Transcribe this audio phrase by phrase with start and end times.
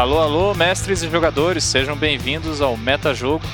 [0.00, 3.44] Alô, alô, mestres e jogadores, sejam bem-vindos ao Metajogo,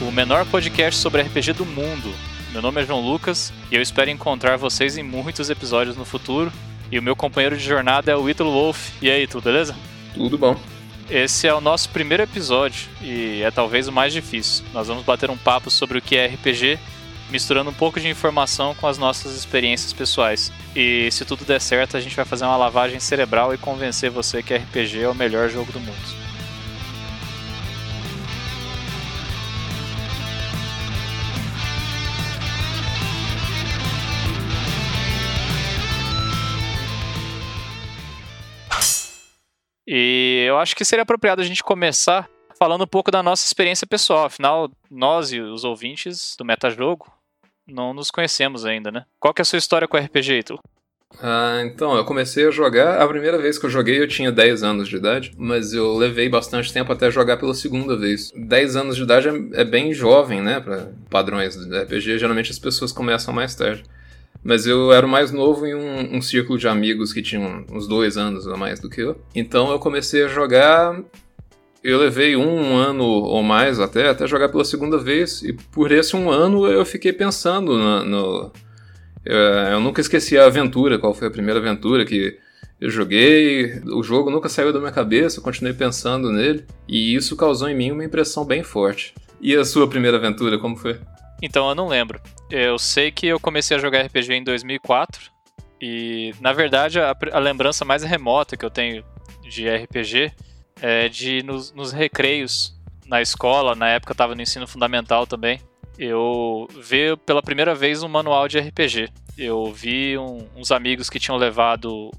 [0.00, 2.14] o menor podcast sobre RPG do mundo.
[2.52, 6.52] Meu nome é João Lucas e eu espero encontrar vocês em muitos episódios no futuro.
[6.92, 8.90] E o meu companheiro de jornada é o Ítalo Wolf.
[9.02, 9.74] E aí, tudo beleza?
[10.14, 10.56] Tudo bom.
[11.10, 14.64] Esse é o nosso primeiro episódio e é talvez o mais difícil.
[14.72, 16.78] Nós vamos bater um papo sobre o que é RPG,
[17.30, 20.52] misturando um pouco de informação com as nossas experiências pessoais.
[20.74, 24.42] E se tudo der certo, a gente vai fazer uma lavagem cerebral e convencer você
[24.42, 26.26] que RPG é o melhor jogo do mundo.
[39.88, 43.86] E eu acho que seria apropriado a gente começar falando um pouco da nossa experiência
[43.86, 44.24] pessoal.
[44.24, 47.15] Afinal, nós e os ouvintes do Metajogo
[47.66, 49.04] não nos conhecemos ainda, né?
[49.18, 50.60] Qual que é a sua história com RPG, Ítalo?
[51.20, 53.00] Ah, então, eu comecei a jogar.
[53.00, 56.28] A primeira vez que eu joguei eu tinha 10 anos de idade, mas eu levei
[56.28, 58.32] bastante tempo até jogar pela segunda vez.
[58.36, 60.60] 10 anos de idade é, é bem jovem, né?
[60.60, 63.82] Para padrões do RPG, geralmente as pessoas começam mais tarde.
[64.44, 68.16] Mas eu era mais novo em um, um círculo de amigos que tinham uns dois
[68.16, 69.20] anos a mais do que eu.
[69.34, 71.02] Então eu comecei a jogar
[71.86, 76.16] eu levei um ano ou mais até, até jogar pela segunda vez, e por esse
[76.16, 78.52] um ano eu fiquei pensando no.
[79.24, 82.36] eu, eu, nunca esqueci a aventura, qual foi a primeira aventura que
[82.80, 87.36] eu joguei, o jogo nunca saiu da minha cabeça, eu continuei pensando nele, e isso
[87.36, 89.14] causou em mim uma impressão bem forte.
[89.40, 90.98] E a sua primeira aventura, como foi?
[91.40, 92.20] Então, eu não lembro.
[92.50, 95.30] Eu sei que eu comecei a jogar RPG em 2004
[95.80, 99.04] e, na verdade, a, a lembrança mais remota que eu tenho
[99.48, 100.32] de RPG
[100.80, 102.74] é de nos, nos recreios
[103.06, 105.60] na escola, na época eu estava no ensino fundamental também,
[105.98, 109.08] eu vi pela primeira vez um manual de RPG.
[109.38, 112.10] Eu vi um, uns amigos que tinham levado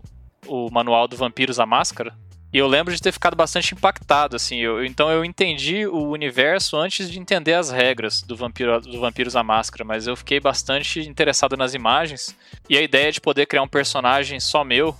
[0.45, 2.13] o manual do Vampiros à Máscara
[2.53, 4.57] e eu lembro de ter ficado bastante impactado, assim.
[4.57, 9.35] Eu, então eu entendi o universo antes de entender as regras do, vampiro, do Vampiros
[9.35, 12.35] à Máscara, mas eu fiquei bastante interessado nas imagens.
[12.69, 14.95] E a ideia de poder criar um personagem só meu,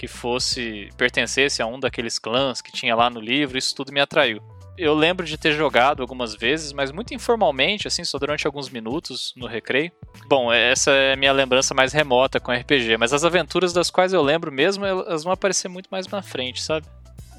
[0.00, 4.00] que fosse pertencesse a um daqueles clãs que tinha lá no livro, isso tudo me
[4.00, 4.40] atraiu.
[4.78, 9.34] Eu lembro de ter jogado algumas vezes, mas muito informalmente, assim, só durante alguns minutos
[9.36, 9.92] no recreio.
[10.26, 14.14] Bom, essa é a minha lembrança mais remota com RPG, mas as aventuras das quais
[14.14, 16.86] eu lembro mesmo, elas vão aparecer muito mais na frente, sabe?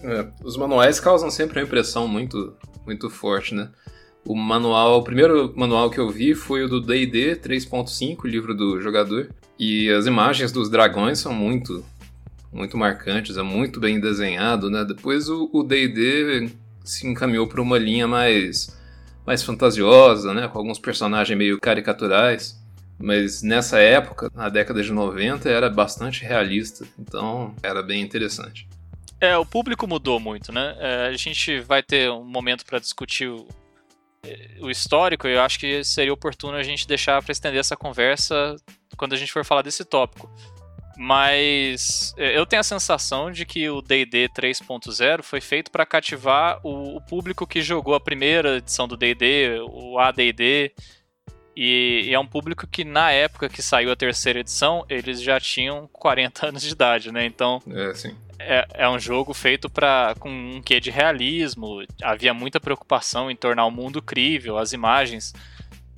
[0.04, 2.56] É, os manuais causam sempre uma impressão muito,
[2.86, 3.72] muito forte, né?
[4.24, 8.80] O manual, o primeiro manual que eu vi foi o do D&D 3.5, livro do
[8.80, 11.84] jogador, e as imagens dos dragões são muito,
[12.52, 14.84] muito marcantes, é muito bem desenhado, né?
[14.84, 16.50] Depois o D&D
[16.84, 18.78] se encaminhou para uma linha mais,
[19.26, 20.48] mais fantasiosa, né?
[20.48, 22.60] com alguns personagens meio caricaturais.
[23.00, 28.68] Mas nessa época, na década de 90, era bastante realista, então era bem interessante.
[29.20, 30.76] É, o público mudou muito, né?
[30.80, 33.48] É, a gente vai ter um momento para discutir o,
[34.60, 38.56] o histórico, e eu acho que seria oportuno a gente deixar para estender essa conversa
[38.96, 40.30] quando a gente for falar desse tópico.
[40.98, 46.60] Mas é, eu tenho a sensação de que o D&D 3.0 foi feito para cativar
[46.64, 50.74] o, o, público que jogou a primeira edição do D&D, o AD&D,
[51.56, 55.40] e, e, é um público que na época que saiu a terceira edição, eles já
[55.40, 57.26] tinham 40 anos de idade, né?
[57.26, 61.84] Então, é, é, é um jogo feito para com um quê de realismo.
[62.02, 65.34] Havia muita preocupação em tornar o mundo crível, as imagens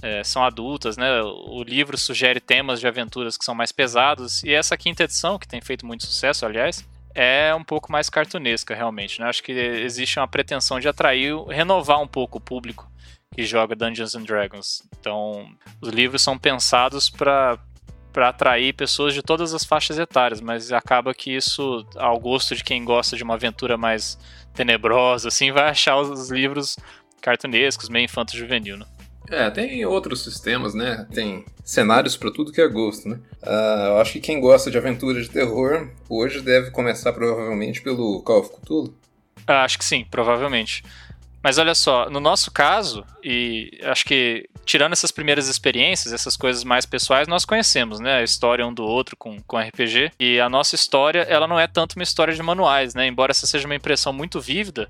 [0.03, 1.22] é, são adultas, né?
[1.22, 4.44] O livro sugere temas de aventuras que são mais pesados.
[4.44, 8.75] E essa quinta edição, que tem feito muito sucesso, aliás, é um pouco mais cartunesca,
[8.75, 9.22] realmente.
[9.22, 9.28] Né?
[9.28, 12.91] Acho que existe uma pretensão de atrair, renovar um pouco o público
[13.34, 14.84] que joga Dungeons and Dragons.
[15.00, 15.47] Então,
[15.81, 17.58] os livros são pensados para
[18.12, 22.64] para atrair pessoas de todas as faixas etárias, mas acaba que isso, ao gosto de
[22.64, 24.20] quem gosta de uma aventura mais
[24.53, 26.78] tenebrosa, assim, vai achar os livros
[27.20, 28.85] cartunescos, meio infanto-juvenil, né?
[29.29, 31.07] É, tem outros sistemas, né?
[31.13, 33.19] Tem cenários para tudo que é gosto, né?
[33.41, 38.22] Uh, eu acho que quem gosta de aventura de terror hoje deve começar provavelmente pelo
[38.22, 38.93] Call of Cthulhu.
[39.47, 40.84] Ah, acho que sim, provavelmente.
[41.41, 46.64] Mas olha só, no nosso caso, e acho que tirando essas primeiras experiências, essas coisas
[46.64, 48.20] mais pessoais, nós conhecemos, né?
[48.20, 50.14] A história um do outro com, com RPG.
[50.17, 53.08] E a nossa história, ela não é tanto uma história de manuais, né?
[53.08, 54.90] Embora essa seja uma impressão muito vívida,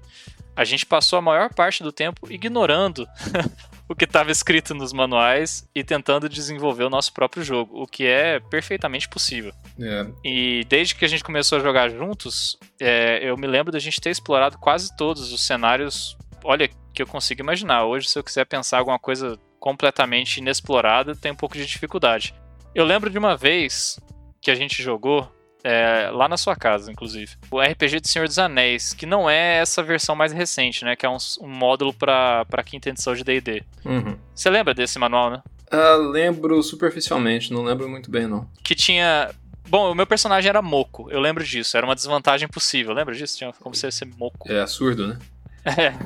[0.56, 3.08] a gente passou a maior parte do tempo ignorando
[3.94, 8.08] o que estava escrito nos manuais e tentando desenvolver o nosso próprio jogo, o que
[8.08, 9.54] é perfeitamente possível.
[9.80, 10.08] É.
[10.24, 14.02] E desde que a gente começou a jogar juntos, é, eu me lembro da gente
[14.02, 16.18] ter explorado quase todos os cenários.
[16.44, 17.86] Olha, que eu consigo imaginar.
[17.86, 22.34] Hoje, se eu quiser pensar alguma coisa completamente inexplorada, tem um pouco de dificuldade.
[22.74, 24.00] Eu lembro de uma vez
[24.42, 25.32] que a gente jogou
[25.64, 27.38] é, lá na sua casa, inclusive.
[27.50, 30.96] O RPG de Senhor dos Anéis, que não é essa versão mais recente, né?
[30.96, 33.64] Que é um, um módulo para quinta edição de D&D.
[33.86, 34.18] Uhum.
[34.36, 35.42] Você lembra desse manual, né?
[35.72, 38.48] Ah, lembro superficialmente, não lembro muito bem, não.
[38.64, 39.34] Que tinha...
[39.68, 41.78] Bom, o meu personagem era moco, eu lembro disso.
[41.78, 43.38] Era uma desvantagem possível, lembra disso?
[43.38, 44.52] Tinha como você ser moco.
[44.52, 45.20] É absurdo, né?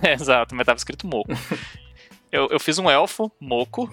[0.03, 1.31] É, exato, mas tava escrito moco.
[2.31, 3.89] eu, eu fiz um elfo, moco,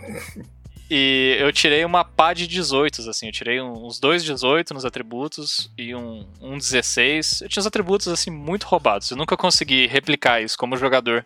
[0.90, 3.26] e eu tirei uma pá de 18, assim.
[3.26, 7.42] Eu tirei uns dois 18 nos atributos e um, um 16.
[7.42, 9.10] Eu tinha os atributos, assim, muito roubados.
[9.10, 11.24] Eu nunca consegui replicar isso como jogador.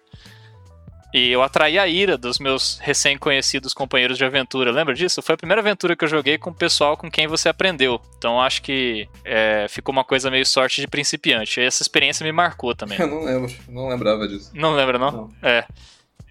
[1.13, 4.71] E eu atraí a ira dos meus recém-conhecidos companheiros de aventura.
[4.71, 5.23] Lembra disso?
[5.23, 8.01] Foi a primeira aventura que eu joguei com o pessoal com quem você aprendeu.
[8.19, 11.61] Então acho que é, ficou uma coisa meio sorte de principiante.
[11.61, 12.99] E essa experiência me marcou também.
[13.01, 14.51] Eu não lembro, não lembrava disso.
[14.53, 15.11] Não lembra, não?
[15.11, 15.31] Não.
[15.43, 15.65] É.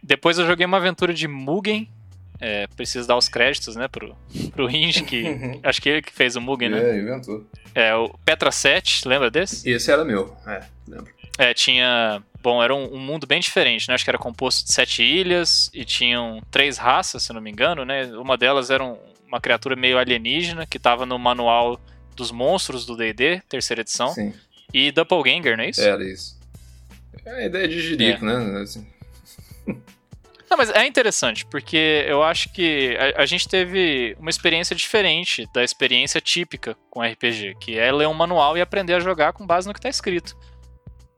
[0.04, 1.90] Depois eu joguei uma aventura de Mugen.
[2.40, 4.16] É, preciso dar os créditos, né, pro,
[4.52, 5.24] pro Inge, que
[5.64, 6.92] acho que ele que fez o Mugen, né?
[6.92, 7.46] É, inventou.
[7.74, 9.68] É, o Petra 7, lembra desse?
[9.70, 11.12] Esse era meu, é, lembro.
[11.40, 12.22] É, tinha.
[12.42, 13.94] Bom, era um, um mundo bem diferente, né?
[13.96, 17.84] Acho que era composto de sete ilhas e tinham três raças, se não me engano,
[17.86, 18.06] né?
[18.18, 18.98] Uma delas era um-
[19.28, 21.80] uma criatura meio alienígena que tava no manual
[22.16, 24.10] dos monstros do D&D, terceira edição.
[24.10, 24.34] Sim,
[24.74, 25.82] E Doppelganger, não é isso?
[25.82, 26.40] era isso.
[27.26, 28.62] É a ideia de jirico, né?
[28.62, 28.88] Assim,
[30.50, 35.48] Não, mas é interessante, porque eu acho que a, a gente teve uma experiência diferente
[35.54, 39.46] da experiência típica com RPG, que é ler um manual e aprender a jogar com
[39.46, 40.38] base no que está escrito.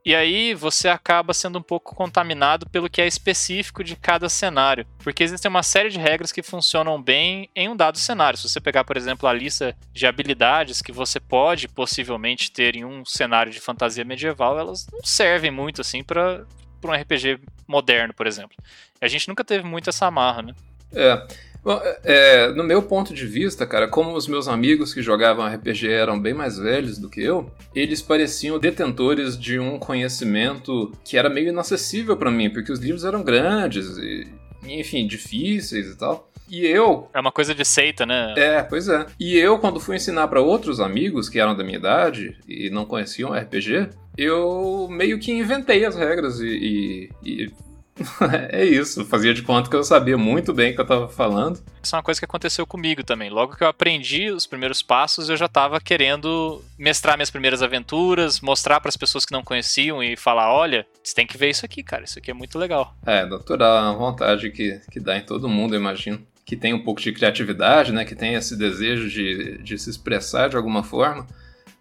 [0.04, 4.86] E aí você acaba sendo um pouco contaminado pelo que é específico de cada cenário,
[4.98, 8.38] porque existem uma série de regras que funcionam bem em um dado cenário.
[8.38, 12.84] Se você pegar, por exemplo, a lista de habilidades que você pode possivelmente ter em
[12.84, 16.46] um cenário de fantasia medieval, elas não servem muito assim para
[16.82, 17.38] um RPG
[17.68, 18.56] moderno, por exemplo.
[19.00, 20.54] A gente nunca teve muito essa amarra, né?
[20.92, 21.26] É.
[21.62, 25.88] Bom, é, no meu ponto de vista, cara, como os meus amigos que jogavam RPG
[25.90, 31.28] eram bem mais velhos do que eu, eles pareciam detentores de um conhecimento que era
[31.28, 34.26] meio inacessível pra mim, porque os livros eram grandes e,
[34.66, 36.30] enfim, difíceis e tal.
[36.48, 38.34] E eu, É uma coisa de seita, né?
[38.36, 39.06] é, pois é.
[39.20, 42.84] E eu, quando fui ensinar pra outros amigos que eram da minha idade e não
[42.86, 46.46] conheciam RPG, eu meio que inventei as regras e.
[46.46, 47.10] e-
[47.44, 47.69] e-
[48.50, 51.60] é isso, fazia de conta que eu sabia muito bem o que eu tava falando.
[51.82, 53.30] Isso é uma coisa que aconteceu comigo também.
[53.30, 58.40] Logo que eu aprendi os primeiros passos, eu já estava querendo mestrar minhas primeiras aventuras,
[58.40, 61.64] mostrar para as pessoas que não conheciam e falar: olha, você tem que ver isso
[61.64, 62.94] aqui, cara, isso aqui é muito legal.
[63.06, 66.20] É, natural, uma vontade que, que dá em todo mundo, eu imagino.
[66.44, 68.04] Que tem um pouco de criatividade, né?
[68.04, 71.26] Que tem esse desejo de, de se expressar de alguma forma.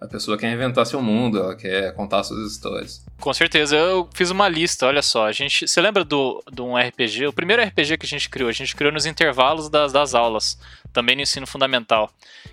[0.01, 3.05] A pessoa quer inventar seu mundo, ela quer contar suas histórias.
[3.19, 5.27] Com certeza, eu fiz uma lista, olha só.
[5.27, 7.27] A gente, você lembra do, de um RPG?
[7.27, 10.57] O primeiro RPG que a gente criou, a gente criou nos intervalos das, das aulas,
[10.93, 12.09] também no ensino fundamental,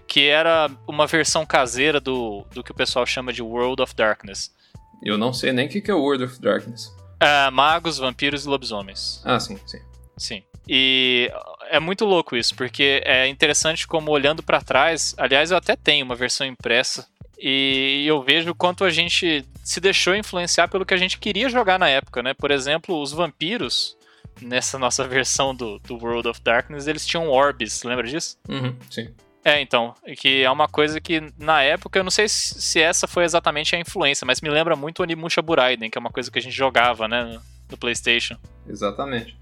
[0.09, 4.53] que era uma versão caseira do, do que o pessoal chama de World of Darkness.
[5.01, 6.93] Eu não sei nem o que que é World of Darkness.
[7.21, 9.23] É, magos, vampiros e lobisomens.
[9.25, 9.79] Ah, sim, sim.
[10.17, 10.43] Sim.
[10.69, 11.31] E
[11.71, 16.05] é muito louco isso, porque é interessante como olhando pra trás, aliás, eu até tenho
[16.05, 17.07] uma versão impressa
[17.39, 21.49] e eu vejo o quanto a gente se deixou influenciar pelo que a gente queria
[21.49, 22.33] jogar na época, né?
[22.35, 23.97] Por exemplo, os vampiros
[24.41, 28.39] nessa nossa versão do, do World of Darkness, eles tinham orbes, lembra disso?
[28.49, 29.09] Uhum, sim.
[29.45, 33.07] É, então, que é uma coisa que na época, eu não sei se se essa
[33.07, 36.29] foi exatamente a influência, mas me lembra muito o Onimusha Buraiden, que é uma coisa
[36.31, 37.39] que a gente jogava, né,
[37.71, 38.37] no PlayStation.
[38.69, 39.37] Exatamente.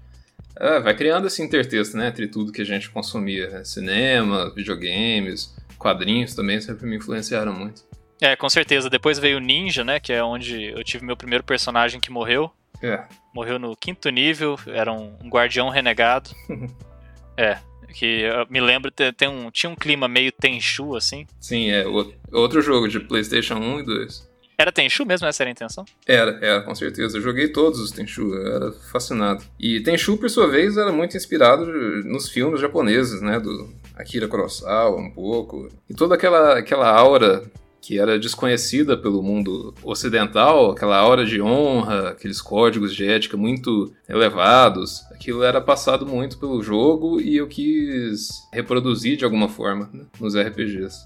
[0.57, 2.09] É, vai criando esse intertexto, né?
[2.09, 3.49] Entre tudo que a gente consumia.
[3.49, 5.54] né, Cinema, videogames,
[5.85, 7.83] quadrinhos também sempre me influenciaram muito.
[8.19, 8.89] É, com certeza.
[8.89, 9.99] Depois veio o Ninja, né?
[9.99, 12.49] Que é onde eu tive meu primeiro personagem que morreu.
[12.81, 16.29] É, Morreu no quinto nível, era um, um guardião renegado.
[17.37, 17.57] é,
[17.93, 21.27] que eu me lembro, tem, tem um, tinha um clima meio Tenchu, assim.
[21.39, 24.29] sim, é o- outro jogo de PlayStation 1 e 2.
[24.57, 25.83] Era Tenchu mesmo, essa era a intenção?
[26.07, 27.17] Era, era, com certeza.
[27.17, 29.43] Eu joguei todos os Tenchu, eu era fascinado.
[29.59, 31.65] E Tenchu, por sua vez, era muito inspirado
[32.05, 33.37] nos filmes japoneses, né?
[33.39, 35.69] Do Akira Kurosawa, um pouco.
[35.89, 37.43] E toda aquela, aquela aura
[37.85, 43.93] que era desconhecida pelo mundo ocidental, aquela aura de honra, aqueles códigos de ética muito
[44.09, 50.03] elevados, aquilo era passado muito pelo jogo e eu quis reproduzir de alguma forma né,
[50.19, 50.97] nos RPGs.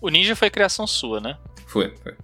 [0.00, 1.36] O Ninja foi criação sua, né?
[1.66, 2.14] Foi, foi.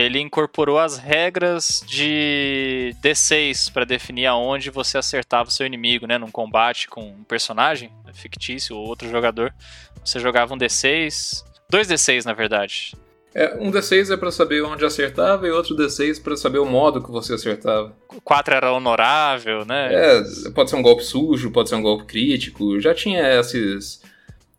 [0.00, 6.16] Ele incorporou as regras de D6 para definir aonde você acertava o seu inimigo, né?
[6.16, 9.52] Num combate com um personagem fictício ou outro jogador.
[10.04, 11.44] Você jogava um D6.
[11.68, 12.94] Dois D6, na verdade.
[13.34, 17.00] É, um D6 é pra saber onde acertava e outro D6 pra saber o modo
[17.02, 17.94] que você acertava.
[18.08, 19.88] O 4 era honorável, né?
[19.92, 22.80] É, pode ser um golpe sujo, pode ser um golpe crítico.
[22.80, 23.99] Já tinha esses,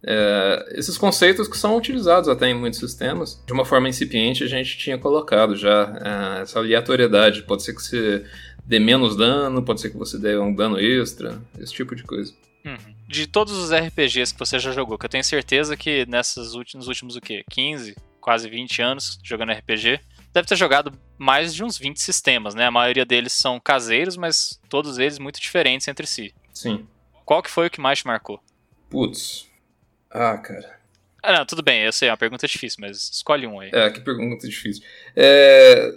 [0.03, 4.47] É, esses conceitos que são utilizados até em muitos sistemas, de uma forma incipiente a
[4.47, 7.43] gente tinha colocado já é, essa aleatoriedade.
[7.43, 8.25] Pode ser que você
[8.65, 12.33] dê menos dano, pode ser que você dê um dano extra, esse tipo de coisa.
[12.65, 12.95] Uhum.
[13.07, 16.85] De todos os RPGs que você já jogou, que eu tenho certeza que nessas últimos,
[16.85, 17.43] nos últimos o quê?
[17.49, 19.99] 15, quase 20 anos jogando RPG,
[20.33, 22.65] deve ter jogado mais de uns 20 sistemas, né?
[22.65, 26.33] A maioria deles são caseiros, mas todos eles muito diferentes entre si.
[26.53, 26.87] Sim.
[27.25, 28.39] Qual que foi o que mais te marcou?
[28.89, 29.50] Putz.
[30.11, 30.79] Ah, cara.
[31.23, 33.69] Ah, não, tudo bem, eu sei, é uma pergunta difícil, mas escolhe um aí.
[33.71, 34.83] É, que pergunta difícil.
[35.15, 35.91] É...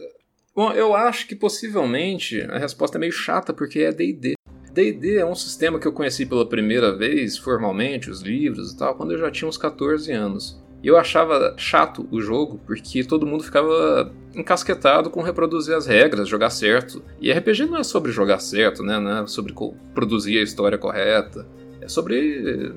[0.54, 4.34] Bom, eu acho que possivelmente a resposta é meio chata porque é D&D.
[4.72, 8.94] D&D é um sistema que eu conheci pela primeira vez, formalmente, os livros e tal,
[8.96, 10.62] quando eu já tinha uns 14 anos.
[10.82, 16.28] E eu achava chato o jogo, porque todo mundo ficava encasquetado com reproduzir as regras,
[16.28, 17.02] jogar certo.
[17.18, 18.98] E RPG não é sobre jogar certo, né?
[18.98, 19.54] Não é sobre
[19.94, 21.46] produzir a história correta.
[21.80, 22.70] É sobre.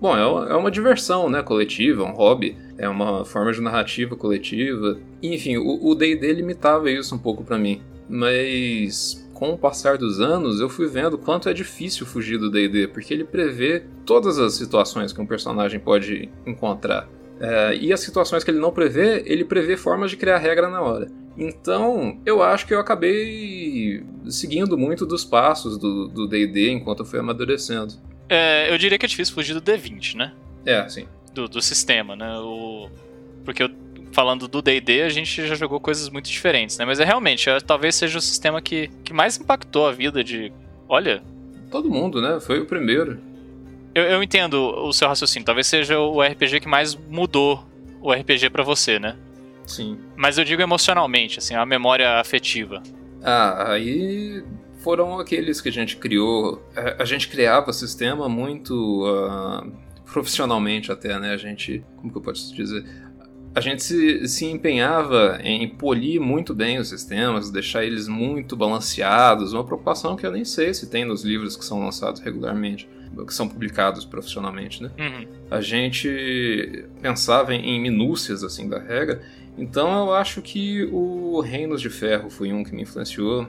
[0.00, 1.42] Bom, é uma diversão, né?
[1.42, 2.56] Coletiva, um hobby.
[2.78, 4.98] É uma forma de narrativa coletiva.
[5.22, 7.82] Enfim, o DD limitava isso um pouco para mim.
[8.08, 12.88] Mas com o passar dos anos, eu fui vendo quanto é difícil fugir do D&D,
[12.88, 17.08] porque ele prevê todas as situações que um personagem pode encontrar.
[17.40, 20.82] É, e as situações que ele não prevê, ele prevê formas de criar regra na
[20.82, 21.08] hora.
[21.38, 27.18] Então, eu acho que eu acabei seguindo muito dos passos do DD enquanto eu fui
[27.18, 27.94] amadurecendo.
[28.30, 30.32] É, eu diria que é difícil fugir do D20, né?
[30.64, 31.08] É, sim.
[31.34, 32.38] Do, do sistema, né?
[32.38, 32.88] O...
[33.44, 33.70] Porque eu,
[34.12, 36.84] falando do DD, a gente já jogou coisas muito diferentes, né?
[36.84, 40.52] Mas é realmente, é, talvez seja o sistema que, que mais impactou a vida de.
[40.88, 41.22] Olha.
[41.72, 42.38] Todo mundo, né?
[42.38, 43.18] Foi o primeiro.
[43.92, 45.44] Eu, eu entendo o seu raciocínio.
[45.44, 47.66] Talvez seja o RPG que mais mudou
[48.00, 49.16] o RPG para você, né?
[49.66, 49.98] Sim.
[50.16, 52.80] Mas eu digo emocionalmente, assim, a memória afetiva.
[53.22, 54.42] Ah, aí
[54.82, 56.62] foram aqueles que a gente criou.
[56.98, 59.70] A, gente criava sistema muito uh,
[60.10, 61.32] profissionalmente até, né?
[61.32, 62.84] A gente, como que eu posso dizer?
[63.54, 69.52] A gente se, se empenhava em polir muito bem os sistemas, deixar eles muito balanceados,
[69.52, 72.88] uma preocupação que eu nem sei se tem nos livros que são lançados regularmente
[73.26, 74.90] que são publicados profissionalmente, né?
[74.98, 75.26] Uhum.
[75.50, 79.20] A gente pensava em minúcias assim da regra,
[79.58, 83.46] então eu acho que o Reinos de Ferro foi um que me influenciou.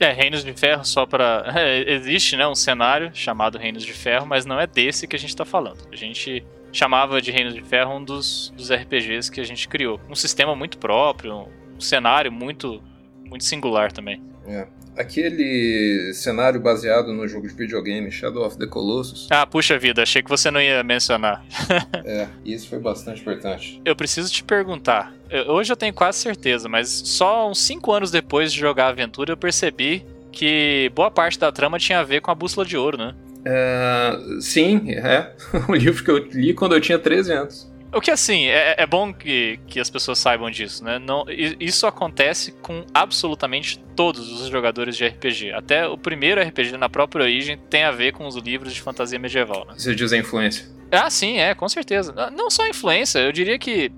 [0.00, 4.26] É, Reinos de Ferro só para é, existe, né, um cenário chamado Reinos de Ferro,
[4.26, 5.88] mas não é desse que a gente está falando.
[5.92, 10.00] A gente chamava de Reinos de Ferro um dos, dos RPGs que a gente criou,
[10.08, 12.82] um sistema muito próprio, um cenário muito
[13.24, 14.22] muito singular também.
[14.46, 14.66] É
[14.98, 19.28] aquele cenário baseado no jogo de videogame Shadow of the Colossus.
[19.30, 21.44] Ah, puxa vida, achei que você não ia mencionar.
[22.04, 23.80] é, isso foi bastante importante.
[23.84, 25.14] Eu preciso te perguntar.
[25.48, 29.32] Hoje eu tenho quase certeza, mas só uns 5 anos depois de jogar a aventura
[29.32, 32.96] eu percebi que boa parte da trama tinha a ver com a bússola de ouro,
[32.96, 33.14] né?
[33.44, 35.34] É, sim, é.
[35.68, 37.78] Um livro que eu li quando eu tinha 13 anos.
[37.92, 40.98] O que assim, é, é bom que, que as pessoas saibam disso, né?
[40.98, 41.24] Não,
[41.58, 45.52] isso acontece com absolutamente todos os jogadores de RPG.
[45.52, 49.18] Até o primeiro RPG na própria origem tem a ver com os livros de fantasia
[49.18, 49.74] medieval, né?
[49.76, 50.66] Você diz a influência.
[50.92, 52.12] Ah, sim, é, com certeza.
[52.30, 53.90] Não só a influência, eu diria que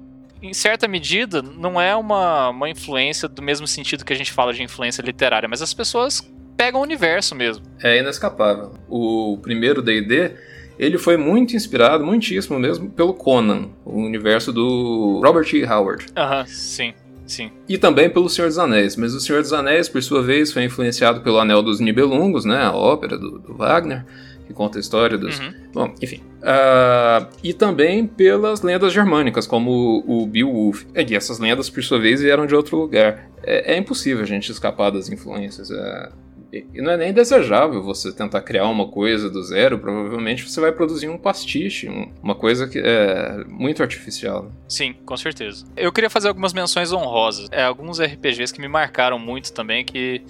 [0.43, 4.53] em certa medida, não é uma, uma influência do mesmo sentido que a gente fala
[4.53, 6.23] de influência literária, mas as pessoas
[6.57, 7.65] pegam o universo mesmo.
[7.83, 8.73] É inescapável.
[8.89, 10.33] O primeiro D&D
[10.79, 15.63] ele foi muito inspirado, muitíssimo mesmo, pelo Conan, o universo do Robert E.
[15.63, 16.07] Howard.
[16.17, 16.95] Aham, sim.
[17.27, 17.53] Sim.
[17.69, 18.97] E também pelo Senhor dos Anéis.
[18.97, 22.61] Mas o Senhor dos Anéis, por sua vez, foi influenciado pelo Anel dos Nibelungos, né?
[22.63, 24.05] A ópera do, do Wagner,
[24.51, 25.39] que conta a história dos.
[25.39, 25.55] Uhum.
[25.73, 26.21] Bom, enfim.
[26.41, 30.85] Uh, e também pelas lendas germânicas, como o, o Beowulf.
[30.95, 33.31] E essas lendas, por sua vez, vieram de outro lugar.
[33.45, 35.71] É, é impossível a gente escapar das influências.
[35.71, 36.11] É,
[36.53, 40.73] e não é nem desejável você tentar criar uma coisa do zero, provavelmente você vai
[40.73, 41.89] produzir um pastiche,
[42.21, 44.45] uma coisa que é muito artificial.
[44.45, 44.51] Né?
[44.69, 45.65] Sim, com certeza.
[45.77, 47.49] Eu queria fazer algumas menções honrosas.
[47.53, 50.23] É, alguns RPGs que me marcaram muito também, que,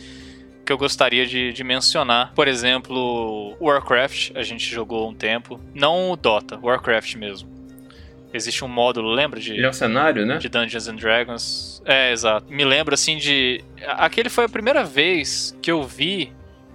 [0.65, 2.33] que eu gostaria de, de mencionar.
[2.35, 5.61] Por exemplo, Warcraft, a gente jogou um tempo.
[5.75, 7.49] Não o Dota, Warcraft mesmo.
[8.33, 9.53] Existe um módulo, lembra de.
[9.53, 10.39] Ele é um cenário, né?
[10.39, 11.83] De Dungeons and Dragons.
[11.85, 12.53] É, exato.
[12.53, 13.65] Me lembro assim de.
[13.89, 16.33] Aquele foi a primeira vez que eu vi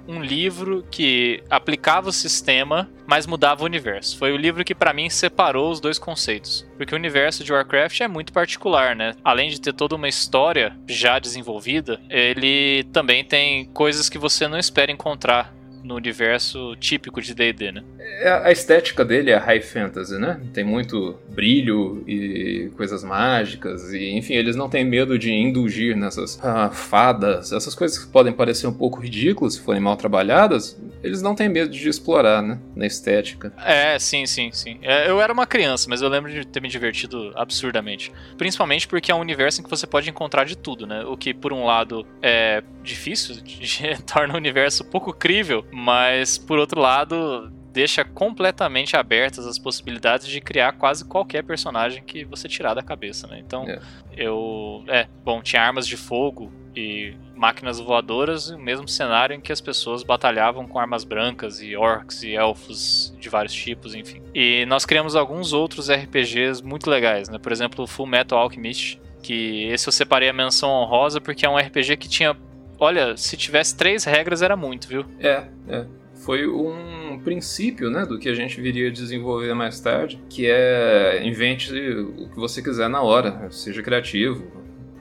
[0.08, 4.18] um livro que aplicava o sistema, mas mudava o universo.
[4.18, 8.02] Foi o livro que para mim separou os dois conceitos, porque o universo de Warcraft
[8.02, 9.14] é muito particular, né?
[9.24, 14.58] Além de ter toda uma história já desenvolvida, ele também tem coisas que você não
[14.58, 17.84] espera encontrar no universo típico de D&D, né?
[18.20, 20.40] É, a estética dele é high fantasy, né?
[20.54, 26.40] Tem muito brilho e coisas mágicas e, enfim, eles não têm medo de indulgir nessas
[26.44, 31.22] ah, fadas, essas coisas que podem parecer um pouco ridículas se forem mal trabalhadas, eles
[31.22, 32.60] não têm medo de explorar, né?
[32.76, 33.54] Na estética.
[33.64, 34.80] É, sim, sim, sim.
[34.82, 38.12] É, eu era uma criança, mas eu lembro de ter me divertido absurdamente.
[38.38, 41.04] Principalmente porque é um universo em que você pode encontrar de tudo, né?
[41.06, 43.36] O que, por um lado, é difícil,
[44.06, 50.40] torna o universo pouco crível, mas, por outro lado, deixa completamente abertas as possibilidades de
[50.40, 53.38] criar quase qualquer personagem que você tirar da cabeça, né?
[53.46, 53.80] Então, é.
[54.16, 54.82] eu.
[54.88, 59.60] É, bom, tinha armas de fogo e máquinas voadoras, o mesmo cenário em que as
[59.60, 64.22] pessoas batalhavam com armas brancas e orcs e elfos de vários tipos, enfim.
[64.34, 67.38] E nós criamos alguns outros RPGs muito legais, né?
[67.38, 71.50] Por exemplo, o Full Metal Alchemist, que esse eu separei a menção honrosa porque é
[71.50, 72.38] um RPG que tinha
[72.78, 75.06] Olha, se tivesse três regras era muito, viu?
[75.22, 75.86] É, é
[76.26, 81.72] foi um princípio né, do que a gente viria desenvolver mais tarde, que é invente
[81.72, 84.44] o que você quiser na hora, seja criativo,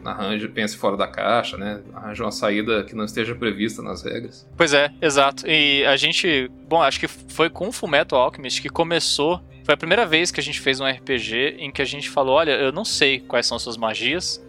[0.05, 1.81] arranje, pense fora da caixa, né?
[1.95, 4.47] Arranje uma saída que não esteja prevista nas regras.
[4.55, 5.47] Pois é, exato.
[5.49, 9.79] E a gente, bom, acho que foi com o Fullmetal Alchemist que começou foi a
[9.79, 12.71] primeira vez que a gente fez um RPG em que a gente falou: olha, eu
[12.71, 14.44] não sei quais são suas magias,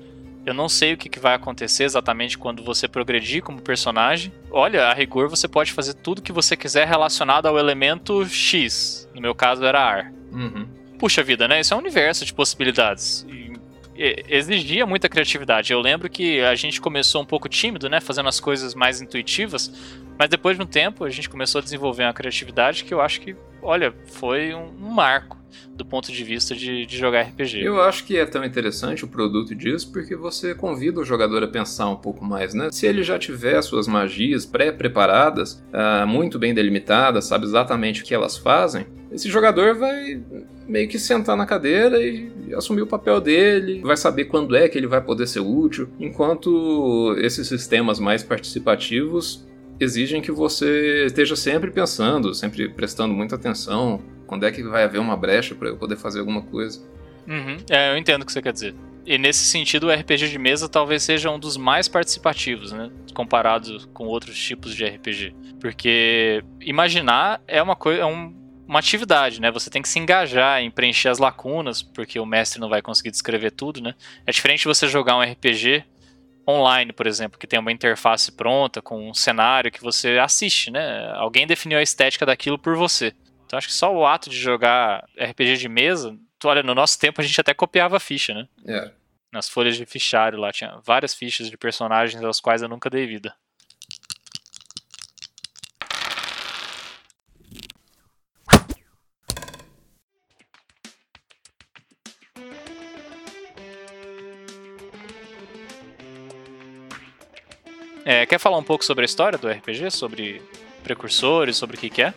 [0.45, 4.31] eu não sei o que, que vai acontecer exatamente quando você progredir como personagem.
[4.51, 9.09] Olha, a rigor você pode fazer tudo que você quiser relacionado ao elemento X.
[9.13, 10.13] No meu caso era ar.
[10.31, 10.67] Uhum.
[10.99, 11.59] Puxa vida, né?
[11.59, 13.25] Isso é um universo de possibilidades.
[13.29, 13.45] E
[13.97, 15.71] exigia muita criatividade.
[15.71, 19.71] Eu lembro que a gente começou um pouco tímido, né, fazendo as coisas mais intuitivas,
[20.19, 23.21] mas depois de um tempo a gente começou a desenvolver uma criatividade que eu acho
[23.21, 25.37] que, olha, foi um, um marco
[25.75, 27.61] do ponto de vista de, de, jogar RPG.
[27.61, 31.47] Eu acho que é tão interessante o produto disso porque você convida o jogador a
[31.47, 32.69] pensar um pouco mais, né?
[32.71, 38.13] Se ele já tiver suas magias pré-preparadas, uh, muito bem delimitadas, sabe exatamente o que
[38.13, 40.21] elas fazem, esse jogador vai
[40.67, 44.77] meio que sentar na cadeira e assumir o papel dele, vai saber quando é que
[44.77, 49.45] ele vai poder ser útil, enquanto esses sistemas mais participativos
[49.79, 54.99] exigem que você esteja sempre pensando, sempre prestando muita atenção, quando é que vai haver
[54.99, 56.81] uma brecha para eu poder fazer alguma coisa.
[57.27, 57.57] Uhum.
[57.69, 58.75] É, eu entendo o que você quer dizer.
[59.05, 62.89] E nesse sentido, o RPG de mesa talvez seja um dos mais participativos, né?
[63.13, 65.35] Comparado com outros tipos de RPG.
[65.59, 68.01] Porque imaginar é uma coisa.
[68.01, 68.33] É um,
[68.67, 69.51] uma atividade, né?
[69.51, 73.11] Você tem que se engajar em preencher as lacunas, porque o mestre não vai conseguir
[73.11, 73.93] descrever tudo, né?
[74.25, 75.83] É diferente você jogar um RPG
[76.47, 81.11] online, por exemplo, que tem uma interface pronta, com um cenário que você assiste, né?
[81.13, 83.13] Alguém definiu a estética daquilo por você.
[83.45, 87.21] Então acho que só o ato de jogar RPG de mesa, olha, no nosso tempo
[87.21, 88.47] a gente até copiava ficha, né?
[88.67, 88.91] É.
[89.31, 93.05] Nas folhas de fichário lá tinha várias fichas de personagens aos quais eu nunca dei
[93.05, 93.35] vida.
[108.07, 109.89] É, quer falar um pouco sobre a história do RPG?
[109.89, 110.39] Sobre
[110.83, 112.13] precursores, sobre o que, que é?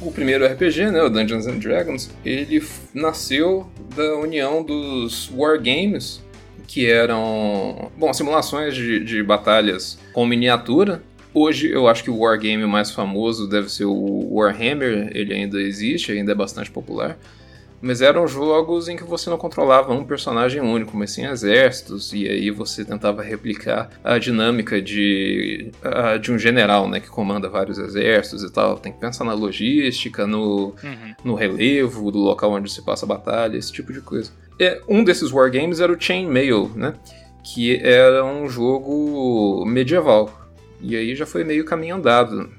[0.00, 2.62] O primeiro RPG, né, o Dungeons and Dragons, ele
[2.94, 6.22] nasceu da união dos wargames,
[6.66, 11.02] que eram, bom, simulações de, de batalhas com miniatura.
[11.34, 16.12] Hoje eu acho que o wargame mais famoso deve ser o Warhammer, ele ainda existe,
[16.12, 17.18] ainda é bastante popular.
[17.80, 22.26] Mas eram jogos em que você não controlava um personagem único, mas sim exércitos, e
[22.28, 27.78] aí você tentava replicar a dinâmica de, a, de um general, né, que comanda vários
[27.78, 28.78] exércitos e tal.
[28.78, 31.14] Tem que pensar na logística, no, uhum.
[31.24, 34.30] no relevo do local onde se passa a batalha, esse tipo de coisa.
[34.58, 36.94] É, um desses wargames era o Chainmail, né,
[37.44, 40.46] que era um jogo medieval.
[40.80, 42.50] E aí já foi meio caminho andado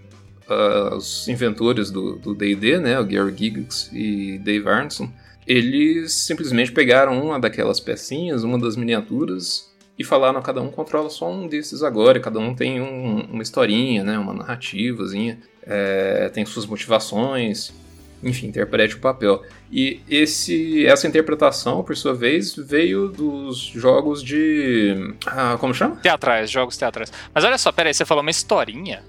[0.50, 5.10] uh, os inventores do D&D, né, o Gary Gygax e Dave Arneson,
[5.46, 11.32] eles simplesmente pegaram uma daquelas pecinhas, uma das miniaturas, e falaram: cada um controla só
[11.32, 16.66] um desses agora, cada um tem um, uma historinha, né, uma narrativazinha, é, tem suas
[16.66, 17.74] motivações,
[18.24, 19.42] enfim, interprete o papel.
[19.72, 25.14] E esse, essa interpretação, por sua vez, veio dos jogos de.
[25.26, 25.98] Ah, como chama?
[25.98, 27.12] Teatrais, jogos teatrais.
[27.34, 29.04] Mas olha só, peraí, você falou uma historinha?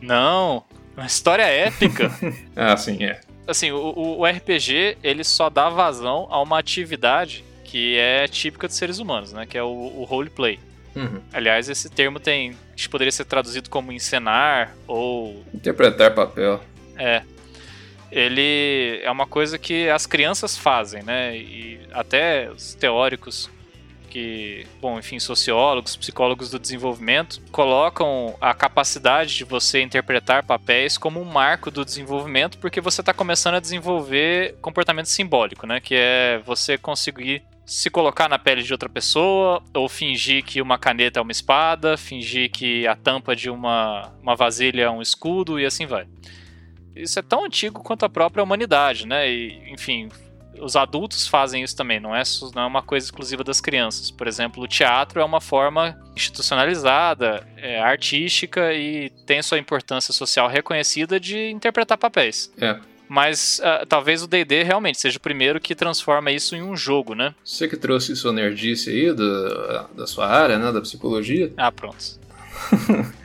[0.00, 0.64] Não,
[0.96, 2.10] uma história épica.
[2.54, 3.20] ah, sim, é.
[3.46, 8.76] Assim, o, o RPG, ele só dá vazão a uma atividade que é típica dos
[8.76, 9.46] seres humanos, né?
[9.46, 10.58] Que é o, o roleplay.
[10.94, 11.20] Uhum.
[11.32, 12.56] Aliás, esse termo tem.
[12.90, 15.44] poderia ser traduzido como encenar ou.
[15.54, 16.60] Interpretar papel.
[16.96, 17.22] É.
[18.10, 21.36] Ele é uma coisa que as crianças fazem, né?
[21.36, 23.50] E até os teóricos
[24.16, 31.20] que, bom, enfim, sociólogos, psicólogos do desenvolvimento colocam a capacidade de você interpretar papéis como
[31.20, 35.80] um marco do desenvolvimento, porque você está começando a desenvolver comportamento simbólico, né?
[35.80, 40.78] Que é você conseguir se colocar na pele de outra pessoa, ou fingir que uma
[40.78, 45.60] caneta é uma espada, fingir que a tampa de uma, uma vasilha é um escudo
[45.60, 46.06] e assim vai.
[46.94, 49.30] Isso é tão antigo quanto a própria humanidade, né?
[49.30, 50.08] E, enfim,
[50.60, 52.22] os adultos fazem isso também, não é,
[52.54, 54.10] não é uma coisa exclusiva das crianças.
[54.10, 60.48] Por exemplo, o teatro é uma forma institucionalizada, é, artística e tem sua importância social
[60.48, 62.52] reconhecida de interpretar papéis.
[62.60, 62.78] É.
[63.08, 67.14] Mas uh, talvez o D&D realmente seja o primeiro que transforma isso em um jogo,
[67.14, 67.34] né?
[67.44, 71.52] Você que trouxe sua nerdice aí da, da sua área, né, da psicologia.
[71.56, 71.96] Ah, pronto.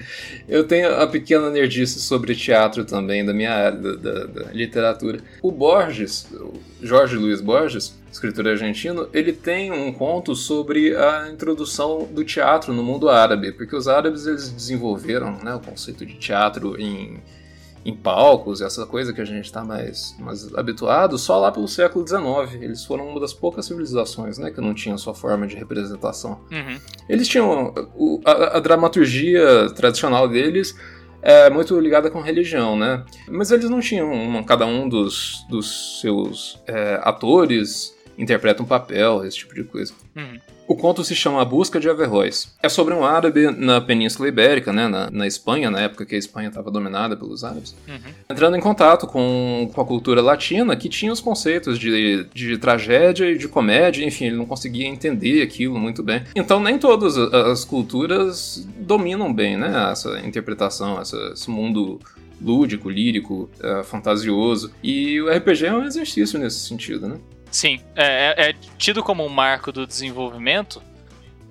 [0.52, 5.22] Eu tenho a pequena nerdice sobre teatro também, da minha área, da, da, da literatura.
[5.42, 12.06] O Borges, o Jorge Luiz Borges, escritor argentino, ele tem um conto sobre a introdução
[12.12, 16.78] do teatro no mundo árabe, porque os árabes eles desenvolveram né, o conceito de teatro
[16.78, 17.22] em
[17.84, 22.08] em palcos, essa coisa que a gente está mais, mais habituado, só lá pelo século
[22.08, 22.62] XIX.
[22.62, 26.42] Eles foram uma das poucas civilizações né, que não tinham sua forma de representação.
[26.52, 26.80] Uhum.
[27.10, 27.74] Eles tinham.
[27.96, 30.76] O, a, a, dramaturgia tradicional deles
[31.22, 33.04] é muito ligada com religião, né?
[33.28, 39.26] Mas eles não tinham uma, cada um dos, dos seus é, atores interpreta um papel,
[39.26, 39.94] esse tipo de coisa.
[40.16, 40.40] Uhum.
[40.68, 42.56] O conto se chama A Busca de Averroes.
[42.64, 46.18] É sobre um árabe na Península Ibérica, né, na, na Espanha, na época que a
[46.18, 48.14] Espanha estava dominada pelos árabes, uhum.
[48.30, 53.30] entrando em contato com, com a cultura latina, que tinha os conceitos de, de tragédia
[53.30, 56.24] e de comédia, enfim, ele não conseguia entender aquilo muito bem.
[56.36, 62.00] Então, nem todas as culturas dominam bem né, essa interpretação, essa, esse mundo
[62.42, 64.72] lúdico, lírico, é, fantasioso.
[64.82, 67.18] E o RPG é um exercício nesse sentido, né?
[67.52, 70.82] Sim, é, é, é, tido como um marco do desenvolvimento,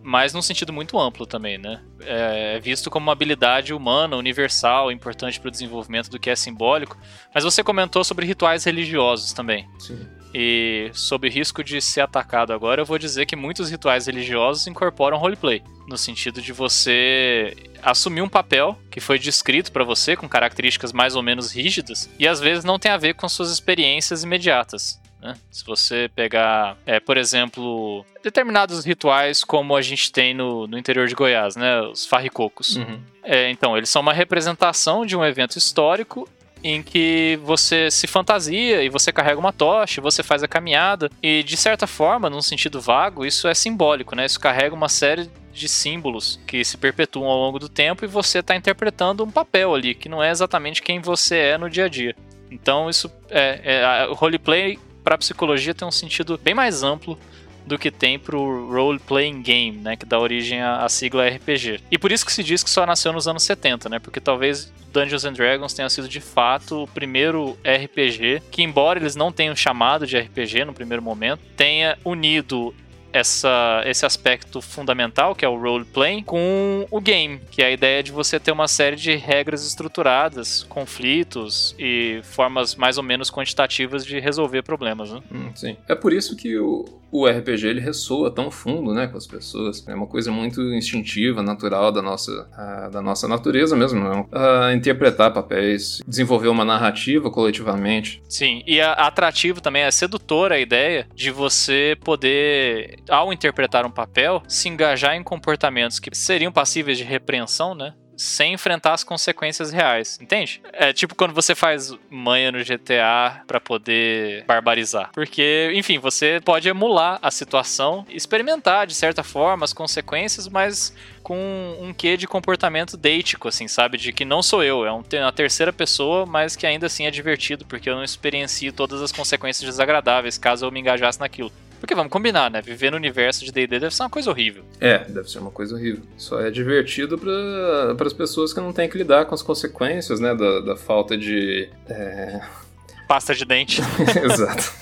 [0.03, 1.83] mas num sentido muito amplo também, né?
[2.01, 6.37] É, é visto como uma habilidade humana, universal, importante para o desenvolvimento do que é
[6.37, 6.97] simbólico.
[7.35, 9.69] Mas você comentou sobre rituais religiosos também.
[9.79, 10.09] Sim.
[10.33, 15.19] E sob risco de ser atacado agora, eu vou dizer que muitos rituais religiosos incorporam
[15.19, 20.93] roleplay, no sentido de você assumir um papel que foi descrito para você com características
[20.93, 25.01] mais ou menos rígidas e às vezes não tem a ver com suas experiências imediatas.
[25.21, 25.35] Né?
[25.51, 31.07] Se você pegar, é, por exemplo, determinados rituais como a gente tem no, no interior
[31.07, 31.81] de Goiás, né?
[31.83, 32.77] os farricocos.
[32.77, 33.01] Uhum.
[33.23, 36.29] É, então, eles são uma representação de um evento histórico
[36.63, 41.43] em que você se fantasia e você carrega uma tocha, você faz a caminhada e
[41.43, 44.27] de certa forma, num sentido vago, isso é simbólico, né?
[44.27, 48.39] Isso carrega uma série de símbolos que se perpetuam ao longo do tempo e você
[48.39, 51.89] está interpretando um papel ali que não é exatamente quem você é no dia a
[51.89, 52.15] dia.
[52.51, 57.19] Então isso é, é o roleplay para psicologia tem um sentido bem mais amplo
[57.67, 61.81] do que tem pro role playing game, né, que dá origem à, à, sigla RPG.
[61.91, 63.99] E por isso que se diz que só nasceu nos anos 70, né?
[63.99, 69.15] Porque talvez Dungeons and Dragons tenha sido de fato o primeiro RPG que embora eles
[69.15, 72.75] não tenham chamado de RPG no primeiro momento, tenha unido
[73.13, 78.03] essa, esse aspecto fundamental, que é o role-playing, com o game, que é a ideia
[78.03, 84.05] de você ter uma série de regras estruturadas, conflitos e formas mais ou menos quantitativas
[84.05, 85.11] de resolver problemas.
[85.11, 85.23] Né?
[85.33, 85.77] Hum, sim.
[85.89, 89.87] É por isso que o, o RPG ele ressoa tão fundo né, com as pessoas.
[89.87, 94.29] É uma coisa muito instintiva, natural da nossa, a, da nossa natureza mesmo, não?
[94.33, 98.23] A interpretar papéis, desenvolver uma narrativa coletivamente.
[98.29, 103.91] Sim, e a, atrativo também, é sedutora a ideia de você poder ao interpretar um
[103.91, 107.95] papel, se engajar em comportamentos que seriam passíveis de repreensão, né?
[108.21, 110.61] Sem enfrentar as consequências reais, entende?
[110.75, 115.11] É tipo quando você faz manha no GTA para poder barbarizar.
[115.15, 121.79] Porque, enfim, você pode emular a situação, experimentar de certa forma as consequências, mas com
[121.81, 123.97] um quê de comportamento deítico, assim, sabe?
[123.97, 127.65] De que não sou eu, é uma terceira pessoa, mas que ainda assim é divertido,
[127.65, 131.51] porque eu não experiencio todas as consequências desagradáveis caso eu me engajasse naquilo.
[131.81, 132.61] Porque vamos combinar, né?
[132.61, 134.63] Viver no universo de D&D deve ser uma coisa horrível.
[134.79, 136.03] É, deve ser uma coisa horrível.
[136.17, 140.35] Só é divertido para as pessoas que não têm que lidar com as consequências, né?
[140.35, 141.69] Da, da falta de...
[141.89, 142.41] É...
[143.09, 143.81] Pasta de dente.
[144.23, 144.73] Exato.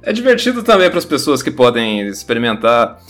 [0.00, 3.02] É divertido também para as pessoas que podem experimentar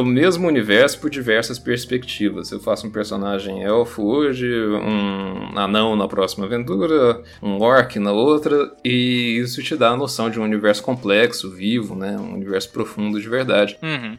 [0.00, 2.50] o mesmo universo por diversas perspectivas.
[2.50, 8.72] Eu faço um personagem elfo hoje, um anão na próxima aventura, um orc na outra,
[8.84, 12.16] e isso te dá a noção de um universo complexo, vivo, né?
[12.18, 13.78] Um universo profundo de verdade.
[13.82, 14.18] Uhum.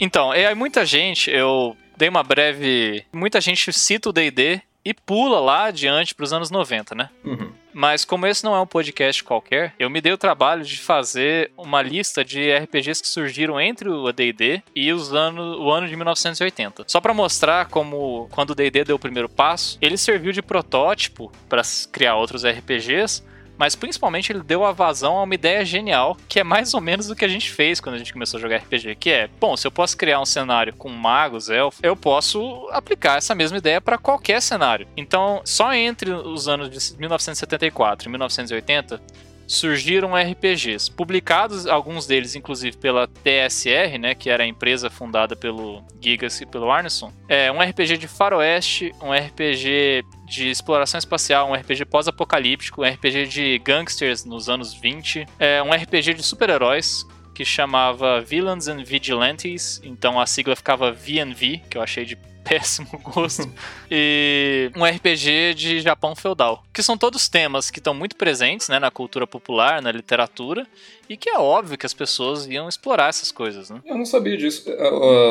[0.00, 3.04] Então, é, muita gente, eu dei uma breve.
[3.12, 7.10] Muita gente cita o DD e pula lá adiante para os anos 90, né?
[7.24, 7.50] Uhum.
[7.72, 11.50] Mas como esse não é um podcast qualquer, eu me dei o trabalho de fazer
[11.56, 16.84] uma lista de RPGs que surgiram entre o AD&D e os o ano de 1980.
[16.86, 21.32] Só para mostrar como quando o D&D deu o primeiro passo, ele serviu de protótipo
[21.48, 23.22] para criar outros RPGs,
[23.58, 27.10] mas principalmente ele deu a vazão a uma ideia genial, que é mais ou menos
[27.10, 29.56] o que a gente fez quando a gente começou a jogar RPG, que é, bom,
[29.56, 33.80] se eu posso criar um cenário com magos, elfos, eu posso aplicar essa mesma ideia
[33.80, 34.86] para qualquer cenário.
[34.96, 39.00] Então, só entre os anos de 1974 e 1980,
[39.48, 45.82] surgiram RPGs, publicados alguns deles inclusive pela TSR, né, que era a empresa fundada pelo
[46.00, 47.10] Gigas e pelo Arneson.
[47.26, 53.26] É um RPG de faroeste, um RPG de exploração espacial, um RPG pós-apocalíptico, um RPG
[53.26, 59.80] de gangsters nos anos 20, é um RPG de super-heróis que chamava Villains and Vigilantes,
[59.84, 62.16] então a sigla ficava VNV, que eu achei de
[62.48, 63.48] péssimo gosto.
[63.90, 66.64] e um RPG de Japão feudal.
[66.72, 70.66] Que são todos temas que estão muito presentes né, na cultura popular, na literatura,
[71.08, 73.70] e que é óbvio que as pessoas iam explorar essas coisas.
[73.70, 73.80] Né?
[73.84, 74.64] Eu não sabia disso.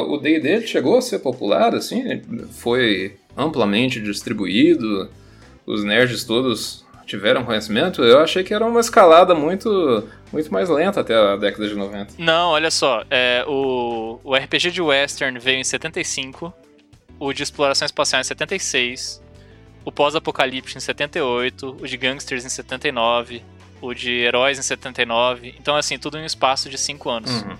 [0.08, 2.22] O D&D chegou a ser popular, assim?
[2.52, 5.10] Foi amplamente distribuído?
[5.66, 11.00] Os nerds todos tiveram conhecimento, eu achei que era uma escalada muito muito mais lenta
[11.00, 12.16] até a década de 90.
[12.18, 16.54] Não, olha só, é, o, o RPG de Western veio em 75,
[17.20, 19.22] o de exploração espacial em 76,
[19.84, 23.44] o pós-apocalipse em 78, o de gangsters em 79,
[23.82, 25.56] o de heróis em 79.
[25.60, 27.32] Então, assim, tudo em um espaço de 5 anos.
[27.32, 27.58] Uhum.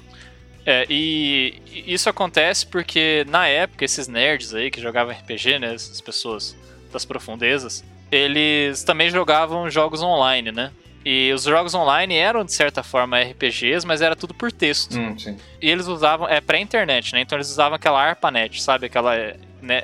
[0.66, 6.02] É, e isso acontece porque, na época, esses nerds aí que jogavam RPG, né, essas
[6.02, 6.58] pessoas
[6.92, 10.72] das profundezas, eles também jogavam jogos online, né?
[11.06, 15.00] E os jogos online eram, de certa forma, RPGs, mas era tudo por texto.
[15.00, 15.16] Hum,
[15.62, 17.22] e eles usavam, é pré-internet, né?
[17.22, 18.88] Então eles usavam aquela ARPANET, sabe?
[18.88, 19.16] Aquela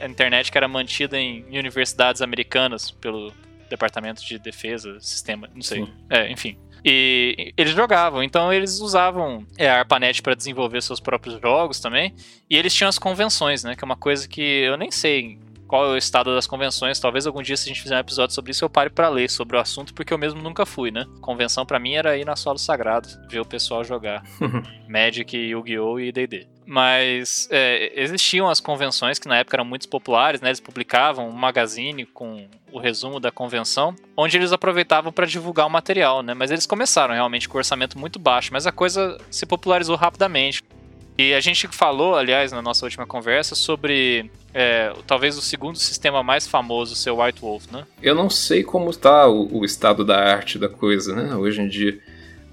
[0.09, 3.33] internet que era mantida em universidades americanas pelo
[3.69, 5.87] Departamento de Defesa, Sistema, não sei.
[6.09, 6.57] É, enfim.
[6.85, 12.13] E eles jogavam, então eles usavam é, a ARPANET para desenvolver seus próprios jogos também.
[12.49, 13.75] E eles tinham as convenções, né?
[13.75, 15.39] Que é uma coisa que eu nem sei
[15.73, 16.99] qual é o estado das convenções.
[16.99, 19.27] Talvez algum dia, se a gente fizer um episódio sobre isso, eu pare para ler
[19.27, 21.07] sobre o assunto, porque eu mesmo nunca fui, né?
[21.19, 24.23] Convenção para mim era ir na solo sagrado, ver o pessoal jogar
[24.87, 25.99] Magic, Yu-Gi-Oh!
[25.99, 26.47] e D&D.
[26.63, 30.49] Mas é, existiam as convenções que na época eram muito populares, né?
[30.49, 35.71] Eles publicavam um magazine com o resumo da convenção, onde eles aproveitavam para divulgar o
[35.71, 36.35] material, né?
[36.35, 40.63] Mas eles começaram realmente com orçamento muito baixo, mas a coisa se popularizou rapidamente.
[41.17, 46.23] E a gente falou, aliás, na nossa última conversa, sobre é, talvez o segundo sistema
[46.23, 47.85] mais famoso ser o White Wolf, né?
[48.01, 51.67] Eu não sei como está o, o, estado da arte da coisa, né, hoje em
[51.67, 51.99] dia.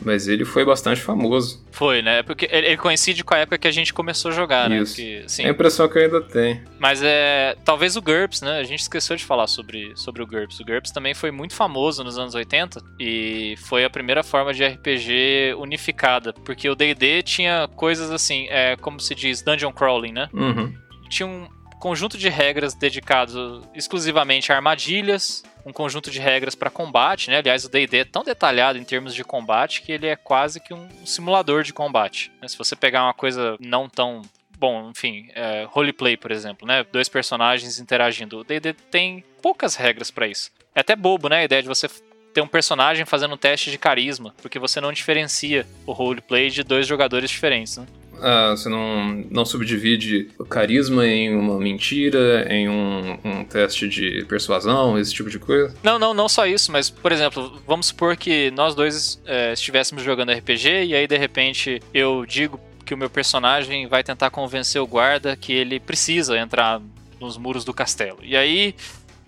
[0.03, 1.65] Mas ele foi bastante famoso.
[1.71, 2.23] Foi, né?
[2.23, 5.01] Porque ele coincide com a época que a gente começou a jogar, Isso.
[5.01, 5.17] né?
[5.17, 5.43] Porque, sim.
[5.45, 6.63] É a impressão que eu ainda tenho.
[6.79, 7.57] Mas é.
[7.65, 8.59] Talvez o GURPS, né?
[8.59, 10.61] A gente esqueceu de falar sobre, sobre o GURPS.
[10.61, 14.65] O GURPS também foi muito famoso nos anos 80 e foi a primeira forma de
[14.65, 16.33] RPG unificada.
[16.33, 20.29] Porque o DD tinha coisas assim, é, como se diz, dungeon crawling, né?
[20.33, 20.75] Uhum.
[21.09, 21.49] Tinha um
[21.81, 27.39] conjunto de regras dedicado exclusivamente a armadilhas, um conjunto de regras para combate, né?
[27.39, 30.75] Aliás, o D&D é tão detalhado em termos de combate que ele é quase que
[30.75, 32.33] um simulador de combate.
[32.41, 32.49] Né?
[32.49, 34.23] Se você pegar uma coisa não tão
[34.59, 36.85] bom, enfim, é, roleplay, por exemplo, né?
[36.93, 38.39] Dois personagens interagindo.
[38.39, 40.51] O D&D tem poucas regras para isso.
[40.75, 41.39] É até bobo, né?
[41.39, 41.89] A ideia de você
[42.33, 46.63] ter um personagem fazendo um teste de carisma, porque você não diferencia o roleplay de
[46.63, 47.87] dois jogadores diferentes, né?
[48.23, 54.25] Ah, você não, não subdivide o carisma em uma mentira, em um, um teste de
[54.27, 55.75] persuasão, esse tipo de coisa?
[55.83, 60.03] Não, não, não só isso, mas, por exemplo, vamos supor que nós dois é, estivéssemos
[60.03, 64.81] jogando RPG e aí de repente eu digo que o meu personagem vai tentar convencer
[64.81, 66.81] o guarda que ele precisa entrar
[67.21, 68.19] nos muros do castelo.
[68.23, 68.75] E aí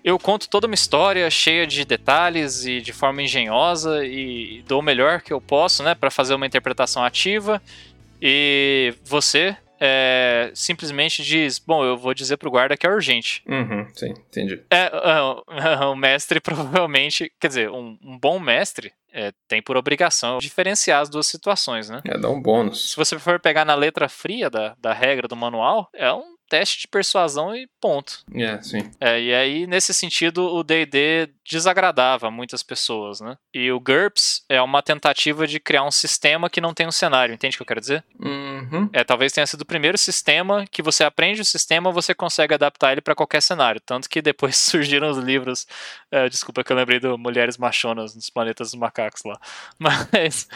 [0.03, 4.83] eu conto toda uma história cheia de detalhes e de forma engenhosa e dou o
[4.83, 7.61] melhor que eu posso, né, para fazer uma interpretação ativa
[8.25, 13.43] e você é, simplesmente diz: Bom, eu vou dizer pro guarda que é urgente.
[13.45, 14.63] Uhum, sim, entendi.
[14.71, 20.37] É, é, o mestre provavelmente, quer dizer, um, um bom mestre é, tem por obrigação
[20.37, 22.01] diferenciar as duas situações, né?
[22.05, 22.91] É, dá um bônus.
[22.91, 26.81] Se você for pegar na letra fria da, da regra do manual, é um teste
[26.81, 28.23] de persuasão e ponto.
[28.33, 28.91] É, sim.
[28.99, 33.37] É, e aí, nesse sentido, o D&D desagradava muitas pessoas, né?
[33.53, 37.33] E o GURPS é uma tentativa de criar um sistema que não tem um cenário,
[37.33, 38.03] entende o que eu quero dizer?
[38.19, 38.89] Uhum.
[38.93, 42.91] É, talvez tenha sido o primeiro sistema que você aprende o sistema, você consegue adaptar
[42.91, 43.81] ele para qualquer cenário.
[43.81, 45.67] Tanto que depois surgiram os livros,
[46.11, 49.39] é, desculpa que eu lembrei do Mulheres Machonas nos Planetas dos Macacos lá,
[49.79, 50.47] mas...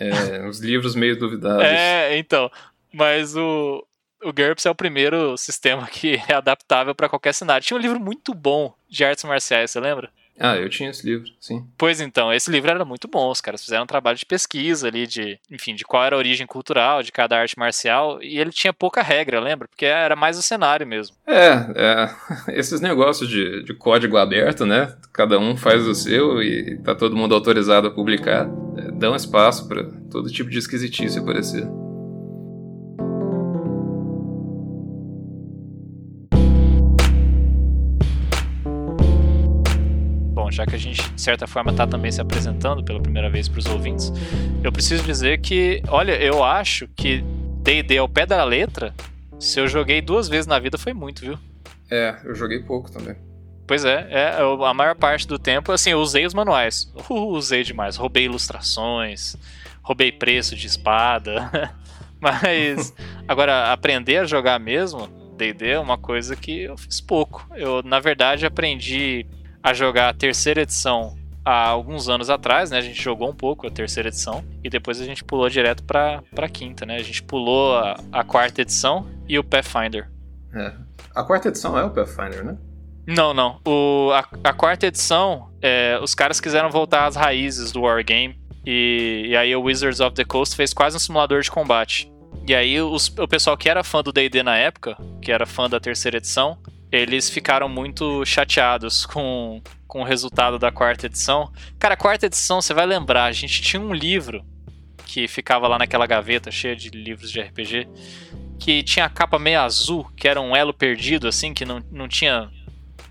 [0.00, 1.68] É, os livros meio duvidáveis.
[1.68, 2.50] É, então...
[2.96, 3.84] Mas o,
[4.22, 7.64] o GURPS é o primeiro sistema que é adaptável para qualquer cenário.
[7.64, 10.10] Tinha um livro muito bom de artes marciais, você lembra?
[10.38, 11.64] Ah, eu tinha esse livro, sim.
[11.78, 13.30] Pois então, esse livro era muito bom.
[13.30, 16.46] Os caras fizeram um trabalho de pesquisa ali, de, enfim, de qual era a origem
[16.46, 18.20] cultural de cada arte marcial.
[18.20, 19.68] E ele tinha pouca regra, lembra?
[19.68, 21.16] Porque era mais o cenário mesmo.
[21.26, 22.10] É, é
[22.58, 24.96] esses negócios de, de código aberto, né?
[25.12, 28.48] Cada um faz o seu e tá todo mundo autorizado a publicar.
[28.76, 31.64] É, dão espaço para todo tipo de esquisitice aparecer.
[40.54, 43.58] Já que a gente, de certa forma, está também se apresentando pela primeira vez para
[43.58, 44.12] os ouvintes,
[44.62, 47.22] eu preciso dizer que, olha, eu acho que
[47.62, 48.94] D&D ao pé da letra,
[49.38, 51.38] se eu joguei duas vezes na vida foi muito, viu?
[51.90, 53.16] É, eu joguei pouco também.
[53.66, 56.92] Pois é, é eu, a maior parte do tempo, assim, eu usei os manuais.
[57.08, 57.96] Uh, usei demais.
[57.96, 59.36] Roubei ilustrações,
[59.82, 61.50] roubei preço de espada.
[62.20, 62.94] Mas,
[63.26, 67.46] agora, aprender a jogar mesmo, D&D é uma coisa que eu fiz pouco.
[67.54, 69.26] Eu, na verdade, aprendi
[69.64, 72.76] a jogar a terceira edição há alguns anos atrás, né?
[72.76, 76.22] A gente jogou um pouco a terceira edição e depois a gente pulou direto pra,
[76.34, 76.96] pra quinta, né?
[76.96, 80.10] A gente pulou a, a quarta edição e o Pathfinder.
[80.54, 80.70] É.
[81.14, 82.58] A quarta edição é o Pathfinder, né?
[83.06, 83.58] Não, não.
[83.66, 89.28] O, a, a quarta edição, é, os caras quiseram voltar às raízes do Wargame e,
[89.28, 92.12] e aí o Wizards of the Coast fez quase um simulador de combate.
[92.46, 95.70] E aí os, o pessoal que era fã do D&D na época, que era fã
[95.70, 96.58] da terceira edição,
[96.94, 101.52] eles ficaram muito chateados com, com o resultado da quarta edição.
[101.78, 104.44] Cara, a quarta edição, você vai lembrar, a gente tinha um livro
[105.04, 107.88] que ficava lá naquela gaveta cheia de livros de RPG,
[108.58, 112.08] que tinha a capa meio azul, que era um elo perdido, assim, que não, não
[112.08, 112.50] tinha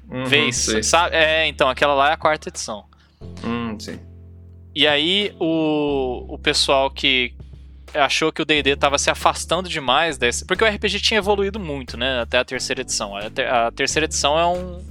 [0.10, 1.15] uhum, vez, sabe?
[1.15, 2.86] É, então, aquela lá é a quarta edição.
[3.43, 4.00] Hum, sim.
[4.76, 7.34] E aí, o, o pessoal que,
[7.94, 11.98] achou que o D&D estava se afastando demais desse, porque o RPG tinha evoluído muito,
[11.98, 13.16] né, até a terceira edição.
[13.16, 14.84] A, ter, a, terceira edição é um,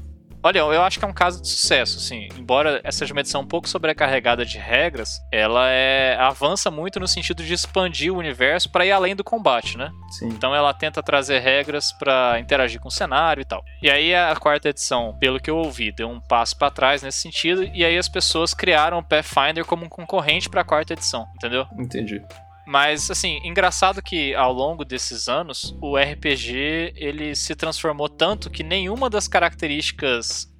[0.42, 2.28] olha, eu acho que é um caso de sucesso, assim.
[2.36, 7.06] Embora essa seja uma edição um pouco sobrecarregada de regras, ela é avança muito no
[7.06, 9.90] sentido de expandir o universo para ir além do combate, né?
[10.10, 10.28] Sim.
[10.28, 13.64] Então ela tenta trazer regras para interagir com o cenário e tal.
[13.82, 17.18] E aí a quarta edição, pelo que eu ouvi, deu um passo para trás nesse
[17.18, 21.26] sentido e aí as pessoas criaram o Pathfinder como um concorrente para a quarta edição,
[21.36, 21.66] entendeu?
[21.78, 22.22] Entendi.
[22.66, 28.62] Mas, assim, engraçado que ao longo desses anos, o RPG ele se transformou tanto que
[28.62, 30.52] nenhuma das características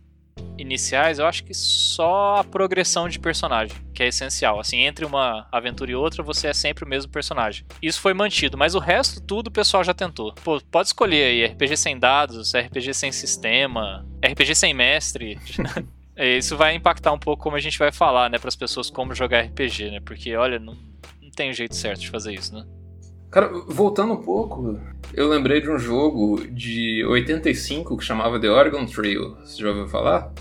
[0.59, 4.59] iniciais, eu acho que só a progressão de personagem, que é essencial.
[4.59, 7.65] Assim, entre uma aventura e outra, você é sempre o mesmo personagem.
[7.81, 10.33] Isso foi mantido, mas o resto tudo o pessoal já tentou.
[10.45, 15.39] Pô, pode escolher aí RPG sem dados, RPG sem sistema, RPG sem mestre.
[16.17, 19.15] Isso vai impactar um pouco como a gente vai falar, né, para as pessoas como
[19.15, 20.01] jogar RPG, né?
[20.01, 20.77] Porque olha, não
[21.35, 22.65] tem um jeito certo de fazer isso, né?
[23.31, 24.79] Cara, voltando um pouco,
[25.15, 29.37] eu lembrei de um jogo de 85 que chamava The Oregon Trail.
[29.37, 30.33] Você já ouviu falar?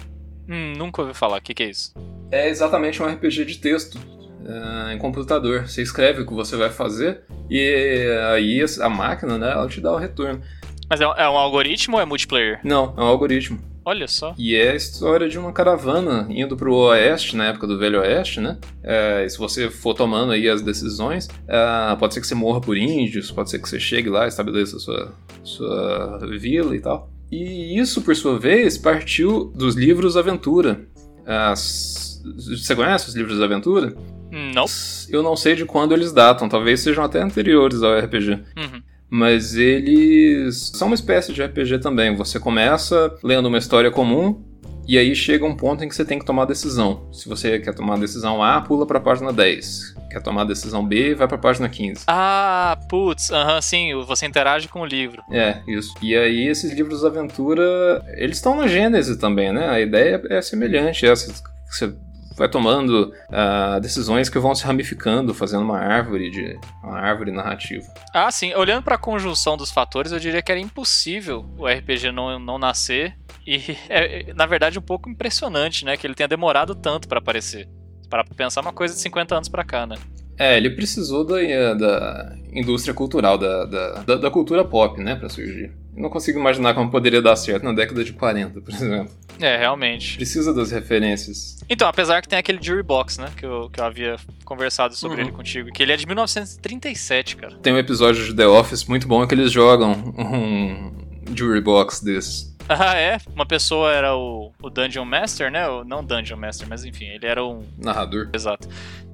[0.50, 1.38] Hum, nunca ouvi falar.
[1.38, 1.94] O que, que, é isso?
[2.30, 3.98] É exatamente um RPG de texto.
[4.42, 5.68] Uh, em computador.
[5.68, 9.94] Você escreve o que você vai fazer e aí a máquina, né, ela te dá
[9.94, 10.42] o retorno.
[10.90, 12.60] Mas é um, é um algoritmo ou é multiplayer?
[12.64, 13.60] Não, é um algoritmo.
[13.84, 14.34] Olha só.
[14.38, 18.40] E é a história de uma caravana indo pro oeste, na época do Velho Oeste,
[18.40, 18.60] né?
[18.84, 22.78] É, se você for tomando aí as decisões, é, pode ser que você morra por
[22.78, 25.14] índios, pode ser que você chegue lá, estabeleça sua,
[25.44, 27.10] sua vila e tal.
[27.32, 30.82] E isso, por sua vez, partiu dos livros Aventura.
[31.26, 32.22] As...
[32.38, 33.96] Você conhece os livros Aventura?
[34.30, 34.66] Não.
[35.10, 38.32] Eu não sei de quando eles datam, talvez sejam até anteriores ao RPG.
[38.58, 42.16] Uhum mas eles são uma espécie de RPG também.
[42.16, 44.42] Você começa lendo uma história comum
[44.88, 47.10] e aí chega um ponto em que você tem que tomar decisão.
[47.12, 49.96] Se você quer tomar a decisão A, pula para a página 10.
[50.10, 52.06] Quer tomar a decisão B, vai para a página 15.
[52.08, 55.22] Ah, putz, aham, uh sim, você interage com o livro.
[55.30, 55.94] É, isso.
[56.02, 59.70] E aí esses livros de aventura, eles estão na Gênese também, né?
[59.70, 61.34] A ideia é semelhante, essa
[61.70, 61.94] você
[62.36, 67.86] vai tomando uh, decisões que vão se ramificando, fazendo uma árvore de uma árvore narrativa.
[68.14, 68.54] Ah, sim.
[68.54, 72.58] Olhando para a conjunção dos fatores, eu diria que era impossível o RPG não, não
[72.58, 73.16] nascer
[73.46, 77.68] e é, na verdade, um pouco impressionante, né, que ele tenha demorado tanto para aparecer.
[78.10, 79.96] Para pensar uma coisa de 50 anos para cá, né?
[80.38, 85.72] É, ele precisou da, da indústria cultural, da, da, da cultura pop, né, para surgir.
[85.96, 89.14] Eu não consigo imaginar como poderia dar certo na década de 40, por exemplo.
[89.42, 90.16] É, realmente.
[90.16, 91.58] Precisa das referências.
[91.70, 93.30] Então, apesar que tem aquele Jury Box, né?
[93.36, 95.28] Que eu, que eu havia conversado sobre uhum.
[95.28, 95.72] ele contigo.
[95.72, 97.56] Que ele é de 1937, cara.
[97.58, 100.92] Tem um episódio de The Office muito bom que eles jogam um
[101.36, 102.52] Jury Box desses.
[102.70, 103.18] Ah, é?
[103.34, 105.68] Uma pessoa era o, o Dungeon Master, né?
[105.68, 107.64] O, não Dungeon Master, mas enfim, ele era um.
[107.78, 108.30] Narrador.
[108.34, 108.68] Exato.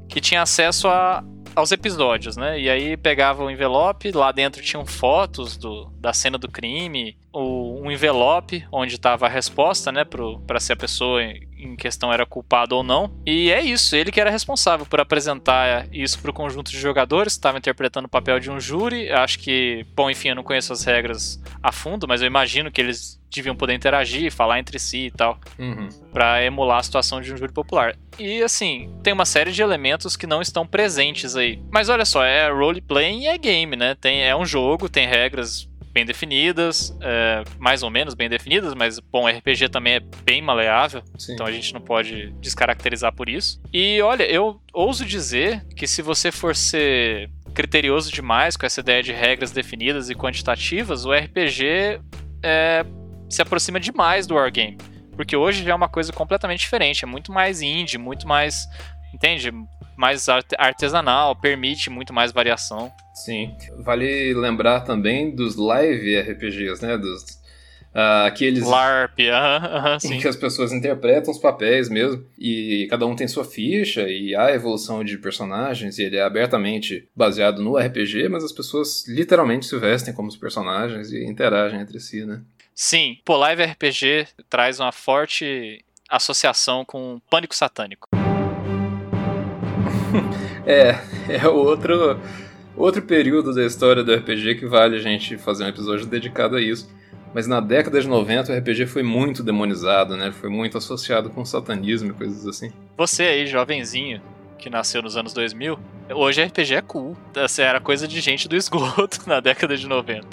[0.07, 1.23] Que tinha acesso a,
[1.57, 2.59] aos episódios, né?
[2.59, 7.81] E aí pegava o envelope, lá dentro tinham fotos do, da cena do crime, o,
[7.81, 11.19] um envelope onde estava a resposta, né, para ser a pessoa
[11.57, 13.11] em questão era culpado ou não.
[13.25, 17.33] E é isso, ele que era responsável por apresentar isso para o conjunto de jogadores,
[17.33, 19.11] estava interpretando o papel de um júri.
[19.11, 22.79] Acho que, bom, enfim, eu não conheço as regras a fundo, mas eu imagino que
[22.81, 25.89] eles deviam poder interagir, falar entre si e tal, Uhum.
[26.13, 27.95] para emular a situação de um júri popular.
[28.17, 31.61] E assim, tem uma série de elementos que não estão presentes aí.
[31.69, 33.95] Mas olha só, é roleplay e é game, né?
[33.99, 35.66] Tem, é um jogo, tem regras
[35.97, 41.01] bem definidas, é, mais ou menos bem definidas, mas bom, RPG também é bem maleável,
[41.17, 41.33] Sim.
[41.33, 43.59] então a gente não pode descaracterizar por isso.
[43.73, 49.01] E olha, eu ouso dizer que se você for ser criterioso demais com essa ideia
[49.01, 51.99] de regras definidas e quantitativas, o RPG
[52.43, 52.85] é,
[53.27, 54.77] se aproxima demais do wargame.
[55.15, 58.67] Porque hoje já é uma coisa completamente diferente, é muito mais indie, muito mais,
[59.11, 59.51] entende?
[59.97, 62.91] Mais arte- artesanal, permite muito mais variação.
[63.23, 63.55] Sim.
[63.77, 66.97] Vale lembrar também dos live RPGs, né?
[66.97, 67.37] Dos,
[68.25, 70.19] aqueles LARP, aham, em sim.
[70.19, 74.51] que as pessoas interpretam os papéis mesmo, e cada um tem sua ficha, e há
[74.51, 79.77] evolução de personagens, e ele é abertamente baseado no RPG, mas as pessoas literalmente se
[79.77, 82.41] vestem como os personagens e interagem entre si, né?
[82.75, 88.07] Sim, pô, Live RPG traz uma forte associação com Pânico Satânico.
[90.69, 90.99] É,
[91.29, 92.19] é outro,
[92.77, 96.61] outro período da história do RPG que vale a gente fazer um episódio dedicado a
[96.61, 96.89] isso.
[97.33, 100.31] Mas na década de 90 o RPG foi muito demonizado, né?
[100.31, 102.71] Foi muito associado com satanismo e coisas assim.
[102.97, 104.21] Você aí, jovenzinho,
[104.57, 105.77] que nasceu nos anos 2000,
[106.15, 107.17] hoje RPG é cool.
[107.35, 110.25] Essa era coisa de gente do esgoto na década de 90.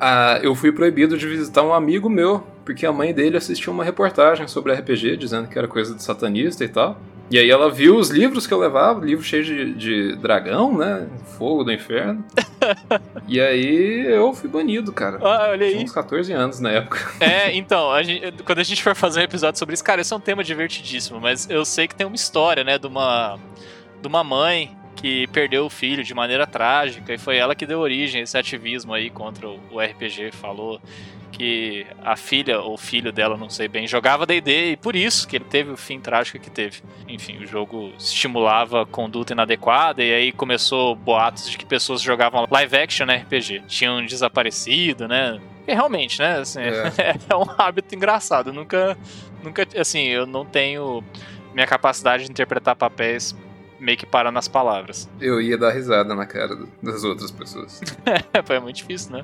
[0.00, 3.84] Ah, eu fui proibido de visitar um amigo meu, porque a mãe dele assistiu uma
[3.84, 7.00] reportagem sobre RPG, dizendo que era coisa de satanista e tal.
[7.30, 11.06] E aí ela viu os livros que eu levava, livro cheio de, de dragão, né?
[11.36, 12.24] Fogo do inferno.
[13.28, 15.18] e aí eu fui banido, cara.
[15.20, 15.84] Ah, olha Tinha aí.
[15.84, 16.98] uns 14 anos na época.
[17.20, 20.12] É, então, a gente- quando a gente for fazer um episódio sobre isso, cara, esse
[20.12, 23.38] é um tema divertidíssimo, mas eu sei que tem uma história, né, de uma,
[24.00, 27.78] de uma mãe que perdeu o filho de maneira trágica e foi ela que deu
[27.78, 30.32] origem a esse ativismo aí contra o RPG.
[30.32, 30.80] Falou
[31.38, 35.36] que a filha ou filho dela, não sei bem, jogava D&D e por isso que
[35.36, 36.82] ele teve o fim trágico que teve.
[37.06, 42.76] Enfim, o jogo estimulava conduta inadequada e aí começou boatos de que pessoas jogavam live
[42.76, 43.62] action RPG.
[43.68, 45.40] Tinham desaparecido, né?
[45.66, 46.38] E realmente, né?
[46.38, 46.60] Assim,
[46.98, 47.14] É.
[47.30, 48.48] é um hábito engraçado.
[48.50, 48.98] Eu nunca,
[49.42, 51.04] nunca, assim, eu não tenho
[51.54, 53.34] minha capacidade de interpretar papéis
[53.78, 55.08] meio que para nas palavras.
[55.20, 57.80] Eu ia dar risada na cara das outras pessoas.
[58.32, 59.22] é muito difícil, né?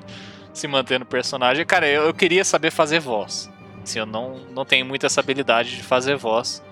[0.53, 1.65] Se manter no personagem.
[1.65, 3.51] Cara, eu, eu queria saber fazer voz.
[3.83, 6.63] Assim, eu não, não tenho muito essa habilidade de fazer voz.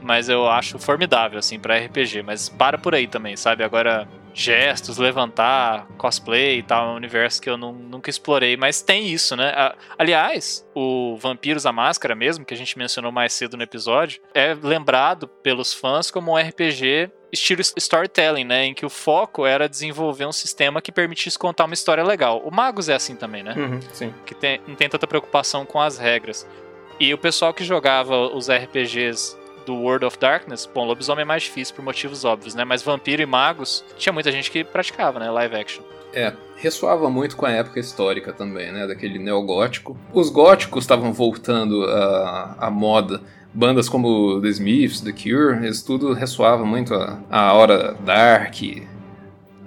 [0.00, 2.22] Mas eu acho formidável, assim, pra RPG.
[2.22, 3.64] Mas para por aí também, sabe?
[3.64, 8.56] Agora, gestos, levantar, cosplay e tal, é um universo que eu não- nunca explorei.
[8.56, 9.52] Mas tem isso, né?
[9.96, 14.54] Aliás, o Vampiros a Máscara mesmo, que a gente mencionou mais cedo no episódio, é
[14.60, 18.64] lembrado pelos fãs como um RPG estilo storytelling, né?
[18.66, 22.40] Em que o foco era desenvolver um sistema que permitisse contar uma história legal.
[22.44, 23.54] O Magos é assim também, né?
[23.56, 24.12] Uhum, sim.
[24.26, 26.46] Que tem- não tem tanta preocupação com as regras.
[27.00, 31.42] E o pessoal que jogava os RPGs do World of Darkness, bom, lobisomem é mais
[31.44, 32.64] difícil por motivos óbvios, né?
[32.64, 35.30] Mas vampiro e magos, tinha muita gente que praticava, né?
[35.30, 35.82] Live action.
[36.12, 38.86] É, ressoava muito com a época histórica também, né?
[38.86, 39.96] Daquele neogótico.
[40.12, 43.20] Os góticos estavam voltando à, à moda.
[43.52, 48.54] Bandas como The Smiths, The Cure, isso tudo ressoava muito a, a hora dark,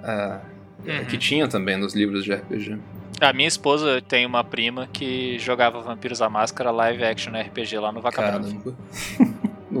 [0.02, 0.40] a-
[0.86, 1.04] Uhum.
[1.06, 2.78] que tinha também nos livros de RPG.
[3.20, 7.90] A minha esposa tem uma prima que jogava Vampiros à Máscara live action RPG lá
[7.90, 8.22] no Vaca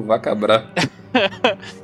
[0.00, 0.66] no Vacabra.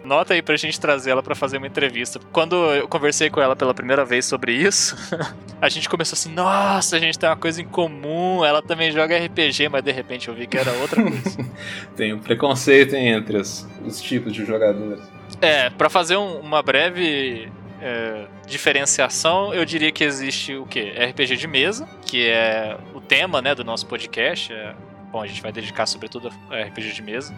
[0.04, 2.20] Nota aí pra gente trazer ela pra fazer uma entrevista.
[2.32, 4.96] Quando eu conversei com ela pela primeira vez sobre isso,
[5.60, 8.44] a gente começou assim: nossa, a gente tem uma coisa em comum.
[8.44, 11.44] Ela também joga RPG, mas de repente eu vi que era outra coisa.
[11.96, 15.00] Tem um preconceito entre os, os tipos de jogadores.
[15.40, 17.50] é, pra fazer um- uma breve
[17.80, 20.92] é, diferenciação, eu diria que existe o quê?
[21.10, 24.52] RPG de mesa, que é o tema né, do nosso podcast.
[24.52, 24.74] é-
[25.14, 27.32] bom, a gente vai dedicar sobretudo a RPG de mesa.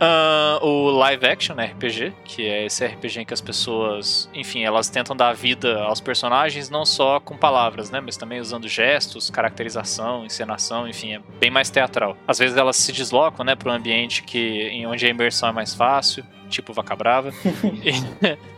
[0.00, 4.88] Ah, o live action RPG, que é esse RPG em que as pessoas, enfim, elas
[4.88, 10.24] tentam dar vida aos personagens não só com palavras, né, mas também usando gestos, caracterização,
[10.24, 12.16] encenação, enfim, é bem mais teatral.
[12.26, 15.52] Às vezes elas se deslocam, né, para um ambiente que em onde a imersão é
[15.52, 17.30] mais fácil, tipo Vaca Brava.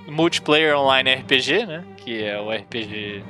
[0.07, 3.25] E multiplayer online RPG, né, que é o RPG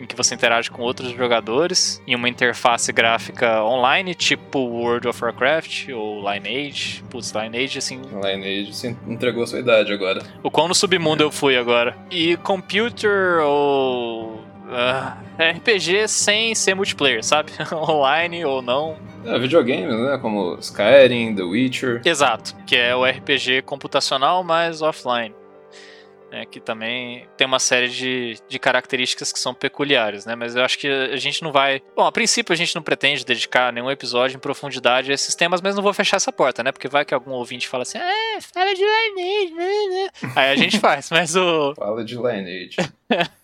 [0.00, 5.22] em que você interage com outros jogadores em uma interface gráfica online, tipo World of
[5.22, 7.04] Warcraft ou Lineage.
[7.10, 10.22] Putz, Lineage, assim, Lineage você entregou sua idade agora.
[10.42, 11.96] o quão no submundo eu fui agora.
[12.10, 17.52] E computer ou uh, RPG sem ser multiplayer, sabe?
[17.72, 18.96] Online ou não.
[19.24, 20.18] É, videogames, né?
[20.18, 22.00] Como Skyrim, The Witcher.
[22.04, 25.39] Exato, que é o RPG computacional, mas offline
[26.30, 30.34] né, que também tem uma série de, de características que são peculiares, né?
[30.34, 31.82] Mas eu acho que a gente não vai.
[31.96, 35.60] Bom, a princípio a gente não pretende dedicar nenhum episódio em profundidade a esses temas,
[35.60, 36.72] mas não vou fechar essa porta, né?
[36.72, 40.30] Porque vai que algum ouvinte fala assim, ah, fala de Lineage, né, né?
[40.36, 41.74] Aí a gente faz, mas o.
[41.74, 42.76] Fala de Lineage.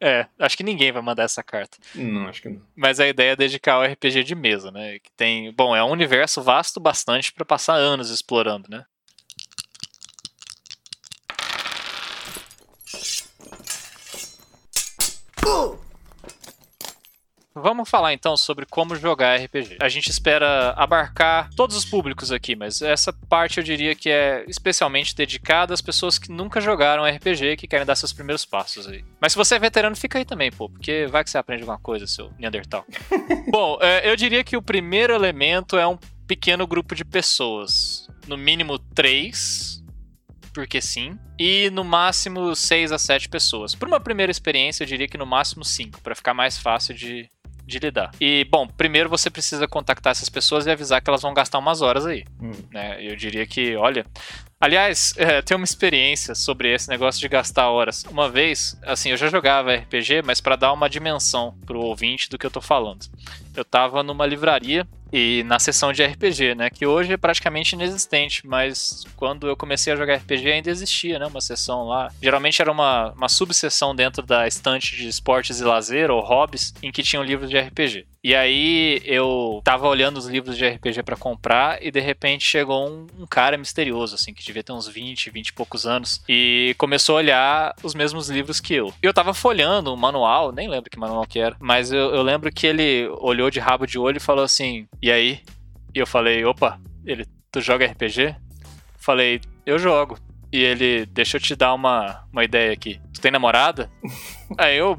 [0.00, 1.76] É, acho que ninguém vai mandar essa carta.
[1.94, 2.62] Não, acho que não.
[2.76, 4.98] Mas a ideia é dedicar ao RPG de mesa, né?
[5.00, 8.84] Que tem, bom, é um universo vasto bastante para passar anos explorando, né?
[17.60, 19.78] Vamos falar então sobre como jogar RPG.
[19.80, 24.44] A gente espera abarcar todos os públicos aqui, mas essa parte eu diria que é
[24.48, 28.86] especialmente dedicada às pessoas que nunca jogaram RPG e que querem dar seus primeiros passos
[28.86, 29.04] aí.
[29.20, 31.78] Mas se você é veterano, fica aí também, pô, porque vai que você aprende alguma
[31.78, 32.84] coisa, seu Neandertal.
[33.50, 38.08] Bom, é, eu diria que o primeiro elemento é um pequeno grupo de pessoas.
[38.26, 39.77] No mínimo três,
[40.52, 43.74] porque sim, e no máximo 6 a 7 pessoas.
[43.74, 47.28] Por uma primeira experiência, eu diria que no máximo 5, para ficar mais fácil de,
[47.68, 48.10] de lidar.
[48.20, 51.82] E, bom, primeiro você precisa contactar essas pessoas e avisar que elas vão gastar umas
[51.82, 52.24] horas aí.
[52.40, 52.52] Hum.
[52.72, 52.96] Né?
[53.00, 54.06] Eu diria que, olha.
[54.60, 58.04] Aliás, é, tem uma experiência sobre esse negócio de gastar horas.
[58.04, 62.38] Uma vez, assim, eu já jogava RPG, mas para dar uma dimensão pro ouvinte do
[62.38, 63.06] que eu tô falando.
[63.56, 66.70] Eu tava numa livraria e na sessão de RPG, né?
[66.70, 71.26] Que hoje é praticamente inexistente, mas quando eu comecei a jogar RPG ainda existia, né?
[71.26, 72.12] Uma sessão lá.
[72.22, 76.92] Geralmente era uma, uma subseção dentro da estante de esportes e lazer ou hobbies em
[76.92, 78.06] que tinham livros de RPG.
[78.22, 82.88] E aí eu tava olhando os livros de RPG para comprar e de repente chegou
[82.88, 86.74] um, um, cara misterioso, assim, que devia ter uns 20, 20 e poucos anos, e
[86.78, 88.92] começou a olhar os mesmos livros que eu.
[89.02, 92.22] E eu tava folhando um manual, nem lembro que manual que era, mas eu, eu
[92.22, 95.40] lembro que ele olhou de rabo de olho e falou assim: E aí?
[95.94, 98.34] E eu falei: opa, ele, tu joga RPG?
[98.98, 100.18] Falei: eu jogo.
[100.50, 102.98] E ele, deixa eu te dar uma, uma ideia aqui.
[103.12, 103.90] Tu tem namorada?
[104.56, 104.98] aí eu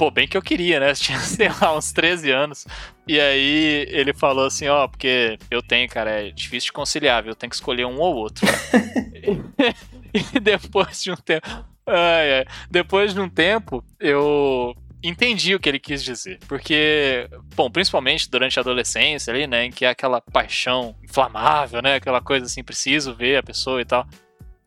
[0.00, 0.90] pô, bem que eu queria, né?
[0.90, 2.66] Eu tinha, sei lá, uns 13 anos.
[3.06, 7.32] E aí ele falou assim, ó, porque eu tenho, cara, é difícil de conciliar, viu?
[7.32, 8.46] Eu tenho que escolher um ou outro.
[10.14, 11.46] e depois de um tempo.
[11.86, 16.38] Ai, ai, depois de um tempo, eu entendi o que ele quis dizer.
[16.46, 19.66] Porque, bom, principalmente durante a adolescência ali, né?
[19.66, 21.94] Em que é aquela paixão inflamável, né?
[21.94, 24.06] Aquela coisa assim, preciso ver a pessoa e tal.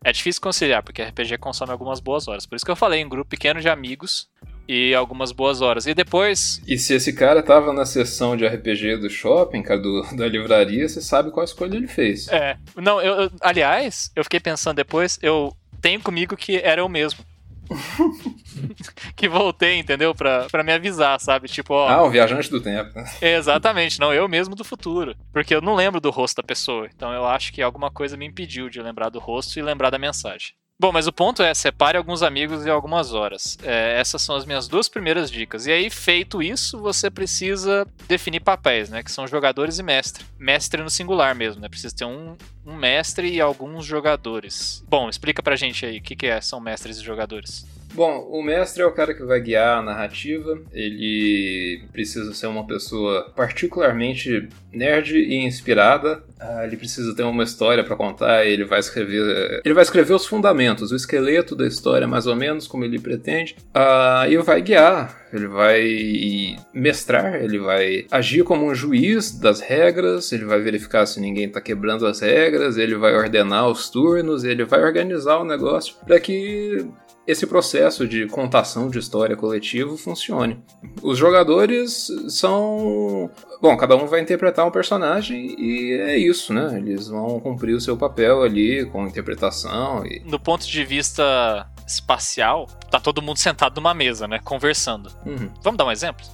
[0.04, 2.44] É difícil conciliar, porque RPG consome algumas boas horas.
[2.44, 4.28] Por isso que eu falei em grupo pequeno de amigos
[4.68, 5.86] e algumas boas horas.
[5.86, 6.60] E depois.
[6.66, 10.88] E se esse cara tava na sessão de RPG do shopping, cara, do, da livraria,
[10.88, 12.28] você sabe qual escolha ele fez.
[12.28, 12.56] É.
[12.76, 17.24] Não, eu, eu, aliás, eu fiquei pensando depois, eu tenho comigo que era eu mesmo.
[19.16, 20.14] que voltei, entendeu?
[20.14, 21.48] Pra, pra me avisar, sabe?
[21.48, 21.88] Tipo, ó.
[21.88, 22.92] Ah, o viajante do tempo.
[23.20, 25.14] Exatamente, não, eu mesmo do futuro.
[25.32, 26.88] Porque eu não lembro do rosto da pessoa.
[26.94, 29.98] Então eu acho que alguma coisa me impediu de lembrar do rosto e lembrar da
[29.98, 30.54] mensagem.
[30.80, 33.56] Bom, mas o ponto é, separe alguns amigos em algumas horas.
[33.62, 35.66] É, essas são as minhas duas primeiras dicas.
[35.66, 39.02] E aí, feito isso, você precisa definir papéis, né?
[39.02, 40.24] Que são jogadores e mestre.
[40.36, 41.68] Mestre no singular mesmo, né?
[41.68, 44.84] Precisa ter um, um mestre e alguns jogadores.
[44.88, 47.64] Bom, explica pra gente aí o que, que é, são mestres e jogadores.
[47.94, 50.58] Bom, o mestre é o cara que vai guiar a narrativa.
[50.72, 56.20] Ele precisa ser uma pessoa particularmente nerd e inspirada.
[56.40, 58.44] Ah, ele precisa ter uma história para contar.
[58.44, 62.66] Ele vai escrever, ele vai escrever os fundamentos, o esqueleto da história, mais ou menos
[62.66, 63.54] como ele pretende.
[63.72, 65.22] Ah, e vai guiar.
[65.32, 67.36] Ele vai mestrar.
[67.36, 70.32] Ele vai agir como um juiz das regras.
[70.32, 72.76] Ele vai verificar se ninguém está quebrando as regras.
[72.76, 74.42] Ele vai ordenar os turnos.
[74.42, 76.84] Ele vai organizar o negócio para que
[77.26, 80.62] esse processo de contação de história coletivo funcione.
[81.02, 83.30] Os jogadores são.
[83.60, 86.78] Bom, cada um vai interpretar um personagem e é isso, né?
[86.78, 90.04] Eles vão cumprir o seu papel ali com interpretação.
[90.06, 90.20] E...
[90.24, 94.38] No ponto de vista espacial, tá todo mundo sentado numa mesa, né?
[94.38, 95.10] Conversando.
[95.24, 95.50] Uhum.
[95.62, 96.24] Vamos dar um exemplo?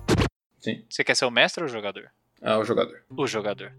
[0.59, 0.82] Sim.
[0.88, 2.11] Você quer ser o mestre ou o jogador?
[2.43, 2.97] Ah, o jogador.
[3.16, 3.72] O jogador.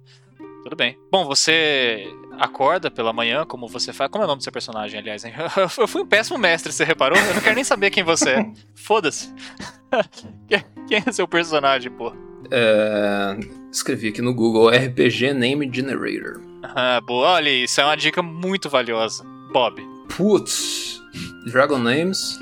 [0.64, 0.98] Tudo bem.
[1.12, 2.08] Bom, você
[2.40, 4.10] acorda pela manhã, como você faz.
[4.12, 5.26] Como é o nome do seu personagem, aliás?
[5.26, 5.34] Hein?
[5.78, 7.18] Eu fui um péssimo mestre, você reparou?
[7.18, 8.52] Eu não quero nem saber quem você é.
[8.76, 9.34] Foda-se.
[10.88, 12.14] Quem é seu personagem, pô?
[12.50, 13.38] É...
[13.72, 16.42] Escrevi aqui no Google RPG Name Generator.
[16.64, 17.32] Ah, boa.
[17.32, 19.24] Olha, isso é uma dica muito valiosa.
[19.52, 19.82] Bob.
[20.16, 21.02] Putz.
[21.46, 22.40] Dragon Names.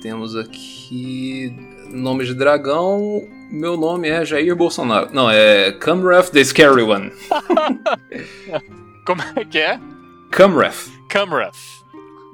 [0.00, 1.54] Temos aqui
[1.90, 3.26] nome de dragão.
[3.50, 5.08] Meu nome é Jair Bolsonaro.
[5.12, 7.10] Não, é Camref the Scary One.
[9.06, 9.80] Como é que é?
[10.30, 10.90] Camref.
[11.08, 11.82] Camref.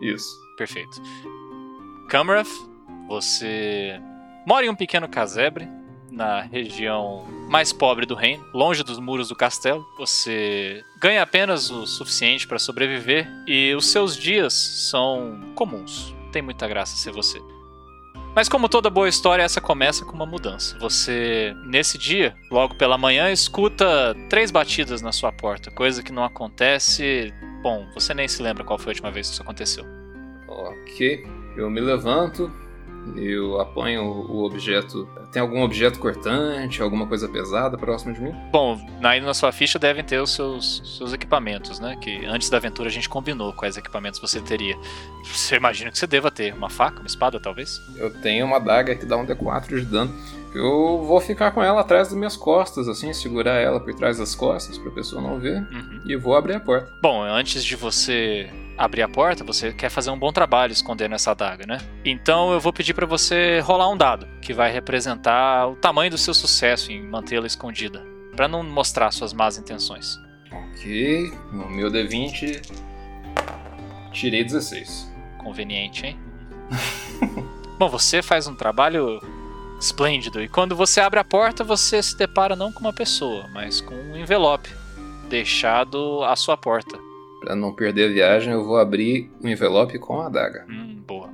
[0.00, 0.40] Isso.
[0.56, 1.00] Perfeito.
[2.08, 2.50] Camref,
[3.08, 4.00] você
[4.46, 5.68] mora em um pequeno casebre
[6.10, 9.86] na região mais pobre do reino, longe dos muros do castelo.
[9.98, 16.14] Você ganha apenas o suficiente para sobreviver e os seus dias são comuns.
[16.32, 17.40] Tem muita graça ser você.
[18.34, 20.78] Mas como toda boa história, essa começa com uma mudança.
[20.78, 26.24] Você, nesse dia, logo pela manhã, escuta três batidas na sua porta, coisa que não
[26.24, 27.34] acontece.
[27.62, 29.84] Bom, você nem se lembra qual foi a última vez que isso aconteceu.
[30.48, 31.26] Ok,
[31.56, 32.50] eu me levanto,
[33.16, 35.08] eu apanho o objeto.
[35.32, 38.34] Tem algum objeto cortante, alguma coisa pesada próximo de mim?
[38.50, 41.96] Bom, aí na sua ficha devem ter os seus, seus equipamentos, né?
[42.00, 44.76] Que antes da aventura a gente combinou quais equipamentos você teria.
[45.24, 47.80] Você imagina que você deva ter uma faca, uma espada, talvez?
[47.96, 50.14] Eu tenho uma daga que dá um D4 de dano.
[50.54, 54.34] Eu vou ficar com ela atrás das minhas costas, assim, segurar ela por trás das
[54.34, 55.60] costas pra pessoa não ver.
[55.70, 56.00] Uhum.
[56.04, 56.92] E vou abrir a porta.
[57.00, 61.32] Bom, antes de você abrir a porta, você quer fazer um bom trabalho escondendo essa
[61.32, 61.78] adaga, né?
[62.02, 66.16] Então eu vou pedir para você rolar um dado, que vai representar o tamanho do
[66.16, 68.02] seu sucesso em mantê-la escondida,
[68.34, 70.16] para não mostrar suas más intenções.
[70.50, 72.62] Ok, no meu D20.
[74.12, 75.12] Tirei 16.
[75.36, 76.18] Conveniente, hein?
[77.78, 79.20] bom, você faz um trabalho
[79.78, 83.82] esplêndido e quando você abre a porta, você se depara não com uma pessoa, mas
[83.82, 84.70] com um envelope
[85.28, 87.09] deixado à sua porta.
[87.40, 90.66] Pra não perder a viagem, eu vou abrir o envelope com a adaga.
[90.68, 91.30] Hum, boa.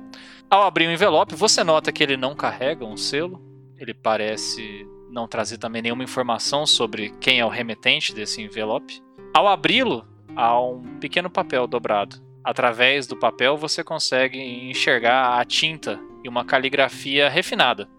[0.49, 3.41] Ao abrir o envelope, você nota que ele não carrega um selo.
[3.77, 9.01] Ele parece não trazer também nenhuma informação sobre quem é o remetente desse envelope.
[9.33, 10.05] Ao abri-lo,
[10.35, 12.15] há um pequeno papel dobrado.
[12.43, 17.89] Através do papel, você consegue enxergar a tinta e uma caligrafia refinada.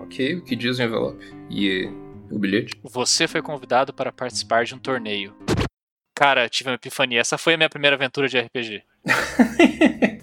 [0.00, 1.24] Ok, o que diz o envelope?
[1.48, 1.88] E
[2.30, 2.74] o bilhete?
[2.82, 5.34] Você foi convidado para participar de um torneio.
[6.16, 7.20] Cara, tive uma epifania.
[7.20, 8.82] Essa foi a minha primeira aventura de RPG.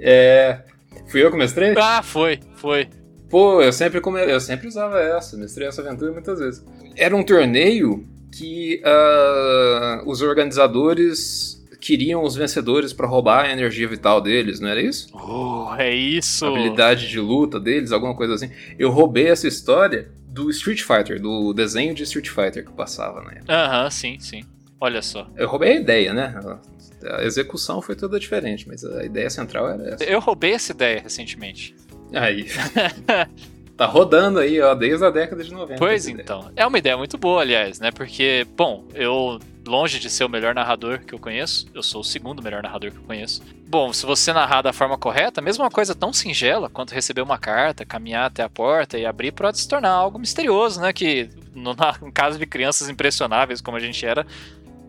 [0.00, 0.62] é.
[1.08, 1.74] Fui eu que mestrei?
[1.76, 2.88] Ah, foi, foi.
[3.28, 4.20] Pô, eu sempre, come...
[4.24, 6.64] eu sempre usava essa, mestrei essa aventura muitas vezes.
[6.96, 14.22] Era um torneio que uh, os organizadores queriam os vencedores para roubar a energia vital
[14.22, 15.10] deles, não era isso?
[15.14, 16.46] Oh, é isso!
[16.46, 18.50] A habilidade de luta deles, alguma coisa assim.
[18.78, 23.52] Eu roubei essa história do Street Fighter, do desenho de Street Fighter que passava época.
[23.52, 24.42] Aham, sim, sim.
[24.80, 25.28] Olha só.
[25.36, 26.34] Eu roubei a ideia, né?
[27.04, 30.04] A execução foi toda diferente, mas a ideia central era essa.
[30.04, 31.74] Eu roubei essa ideia recentemente.
[32.12, 32.46] Aí.
[33.76, 35.78] tá rodando aí, ó, desde a década de 90.
[35.78, 36.40] Pois então.
[36.40, 36.52] Ideia.
[36.56, 37.92] É uma ideia muito boa, aliás, né?
[37.92, 42.04] Porque, bom, eu, longe de ser o melhor narrador que eu conheço, eu sou o
[42.04, 43.42] segundo melhor narrador que eu conheço.
[43.68, 47.38] Bom, se você narrar da forma correta, mesmo uma coisa tão singela quanto receber uma
[47.38, 50.92] carta, caminhar até a porta e abrir, pode se tornar algo misterioso, né?
[50.92, 54.26] Que, no, no caso de crianças impressionáveis como a gente era,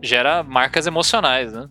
[0.02, 1.68] gera marcas emocionais, né?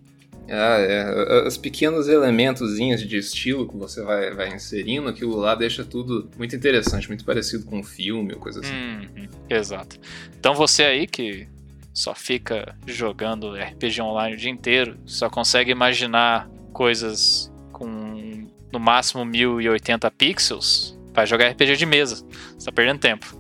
[0.52, 1.48] Ah, é.
[1.48, 6.56] Os pequenos elementozinhos de estilo que você vai, vai inserindo, aquilo lá deixa tudo muito
[6.56, 8.74] interessante, muito parecido com um filme ou coisa assim.
[8.74, 9.98] Uhum, exato.
[10.40, 11.48] Então você aí que
[11.94, 19.26] só fica jogando RPG online o dia inteiro, só consegue imaginar coisas com no máximo
[19.26, 22.26] 1080 pixels, vai jogar RPG de mesa.
[22.58, 23.39] Você tá perdendo tempo.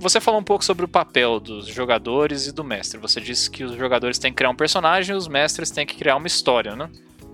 [0.00, 3.00] Você falou um pouco sobre o papel dos jogadores e do mestre.
[3.00, 5.96] Você disse que os jogadores têm que criar um personagem e os mestres têm que
[5.96, 6.88] criar uma história, né?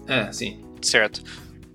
[0.08, 0.64] É, sim.
[0.80, 1.22] Certo.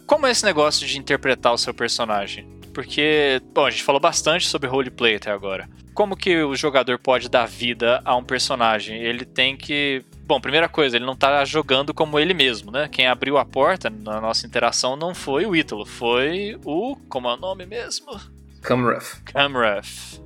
[0.08, 2.48] Como é esse negócio de interpretar o seu personagem?
[2.74, 5.70] Porque, bom, a gente falou bastante sobre roleplay até agora.
[5.94, 9.00] Como que o jogador pode dar vida a um personagem?
[9.00, 10.04] Ele tem que.
[10.26, 12.88] Bom, primeira coisa, ele não tá jogando como ele mesmo, né?
[12.92, 16.96] Quem abriu a porta na nossa interação não foi o Ítalo, foi o.
[17.08, 18.20] Como é o nome mesmo?
[18.62, 19.22] Camref.
[19.24, 20.20] Camref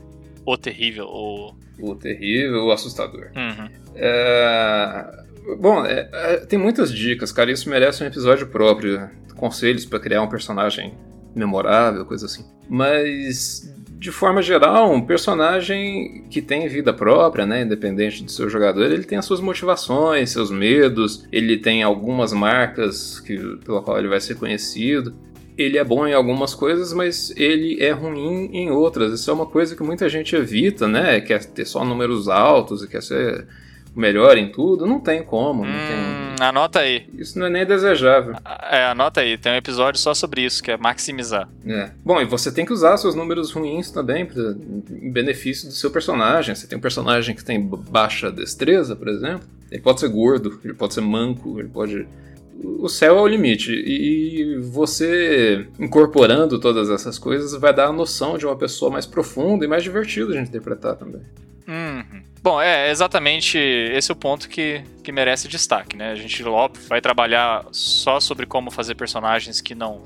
[0.46, 1.54] o terrível, o.
[1.80, 3.32] O terrível, o assustador.
[3.36, 3.70] Uhum.
[3.96, 5.24] É...
[5.60, 7.52] Bom, é, é, tem muitas dicas, cara.
[7.52, 9.10] Isso merece um episódio próprio.
[9.36, 10.94] Conselhos para criar um personagem
[11.36, 12.46] memorável, coisa assim.
[12.70, 18.86] Mas, de forma geral, um personagem que tem vida própria, né, independente do seu jogador,
[18.86, 24.08] ele tem as suas motivações, seus medos, ele tem algumas marcas que, pela qual ele
[24.08, 25.14] vai ser conhecido
[25.58, 29.14] ele é bom em algumas coisas, mas ele é ruim em outras.
[29.14, 31.22] Isso é uma coisa que muita gente evita, né?
[31.22, 33.48] Quer ter só números altos e quer ser
[33.96, 34.86] melhor em tudo.
[34.86, 35.64] Não tem como.
[35.64, 36.46] Não hum, tem...
[36.46, 37.08] Anota aí.
[37.14, 38.36] Isso não é nem desejável.
[38.70, 39.38] É, anota aí.
[39.38, 41.48] Tem um episódio só sobre isso, que é maximizar.
[41.66, 41.92] É.
[42.04, 44.56] Bom, e você tem que usar seus números ruins também pra,
[44.92, 46.56] em benefício do seu personagem.
[46.56, 49.48] Você tem um personagem que tem baixa destreza, por exemplo.
[49.72, 52.08] Ele pode ser gordo, ele pode ser manco, ele pode
[52.64, 53.72] o céu é o limite.
[53.72, 59.66] E você incorporando todas essas coisas vai dar a noção de uma pessoa mais profunda
[59.66, 61.22] e mais divertida de interpretar também.
[61.68, 62.22] Uhum.
[62.42, 66.12] Bom, é exatamente esse é o ponto que, que merece destaque, né?
[66.12, 70.04] A gente, óbvio, vai trabalhar só sobre como fazer personagens que não,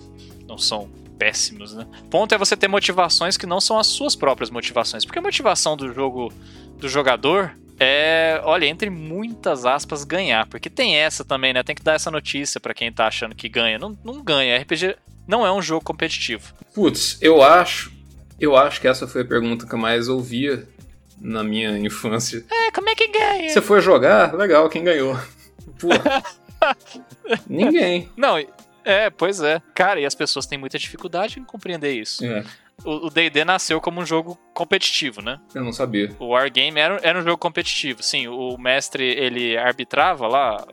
[0.48, 0.88] não são
[1.18, 1.88] péssimos, né?
[2.04, 5.04] O ponto é você ter motivações que não são as suas próprias motivações.
[5.04, 6.32] Porque a motivação do jogo
[6.78, 10.48] do jogador é, olha, entre muitas aspas, ganhar.
[10.48, 11.64] Porque tem essa também, né?
[11.64, 13.78] Tem que dar essa notícia para quem tá achando que ganha.
[13.78, 14.58] Não, não ganha.
[14.60, 14.96] RPG
[15.28, 16.54] não é um jogo competitivo.
[16.74, 17.92] Putz, eu acho.
[18.40, 20.68] Eu acho que essa foi a pergunta que eu mais ouvia
[21.20, 22.46] na minha infância.
[22.50, 23.50] É, como é que ganha?
[23.50, 24.34] Você foi jogar?
[24.34, 25.18] Legal, quem ganhou?
[25.80, 25.90] Pô.
[27.48, 28.10] ninguém.
[28.16, 28.38] Não,
[28.84, 29.62] é, pois é.
[29.76, 32.24] Cara, e as pessoas têm muita dificuldade em compreender isso.
[32.24, 32.44] É.
[32.86, 35.40] O D&D nasceu como um jogo competitivo, né?
[35.54, 36.16] Eu não sabia.
[36.20, 38.04] O Wargame era, era um jogo competitivo.
[38.04, 40.64] Sim, o mestre, ele arbitrava lá,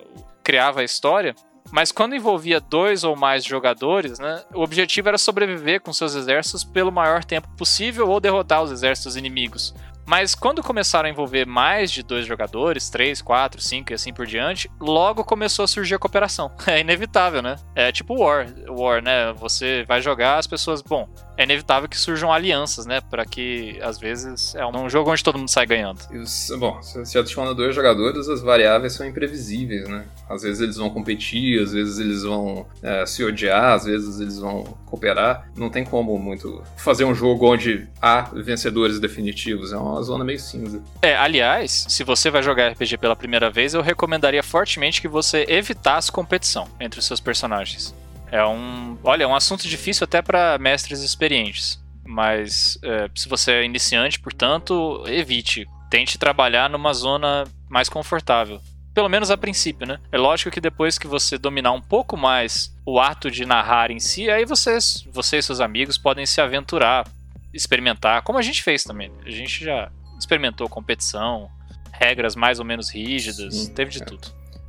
[0.42, 1.34] criava a história,
[1.72, 6.62] mas quando envolvia dois ou mais jogadores, né, o objetivo era sobreviver com seus exércitos
[6.62, 9.74] pelo maior tempo possível ou derrotar os exércitos inimigos.
[10.07, 14.26] Mas quando começaram a envolver mais de dois jogadores, três, quatro, cinco e assim por
[14.26, 16.50] diante, logo começou a surgir a cooperação.
[16.66, 17.57] É inevitável, né?
[17.74, 19.32] É tipo War, War, né?
[19.34, 23.01] Você vai jogar, as pessoas, bom, é inevitável que surjam alianças, né?
[23.01, 26.01] Para que às vezes é um jogo onde todo mundo sai ganhando.
[26.12, 30.05] Isso, bom, se adiciona dois jogadores, as variáveis são imprevisíveis, né?
[30.28, 34.39] Às vezes eles vão competir, às vezes eles vão é, se odiar, às vezes eles
[34.39, 35.49] vão cooperar.
[35.57, 39.72] Não tem como muito fazer um jogo onde há vencedores definitivos.
[39.72, 40.82] É uma zona meio cinza.
[41.03, 45.45] É, aliás, se você vai jogar RPG pela primeira vez, eu recomendaria fortemente que você
[45.49, 47.95] evitasse competição entre os seus personagens.
[48.30, 51.82] É um, olha, é um assunto difícil até para mestres experientes.
[52.04, 55.66] Mas é, se você é iniciante, portanto, evite.
[55.90, 58.60] Tente trabalhar numa zona mais confortável.
[58.92, 59.98] Pelo menos a princípio, né?
[60.12, 63.98] É lógico que depois que você dominar um pouco mais o ato de narrar em
[63.98, 67.08] si, aí vocês, você e seus amigos podem se aventurar,
[67.52, 69.10] experimentar, como a gente fez também.
[69.24, 71.50] A gente já experimentou competição,
[71.92, 74.04] regras mais ou menos rígidas, Sim, teve de é.
[74.04, 74.28] tudo.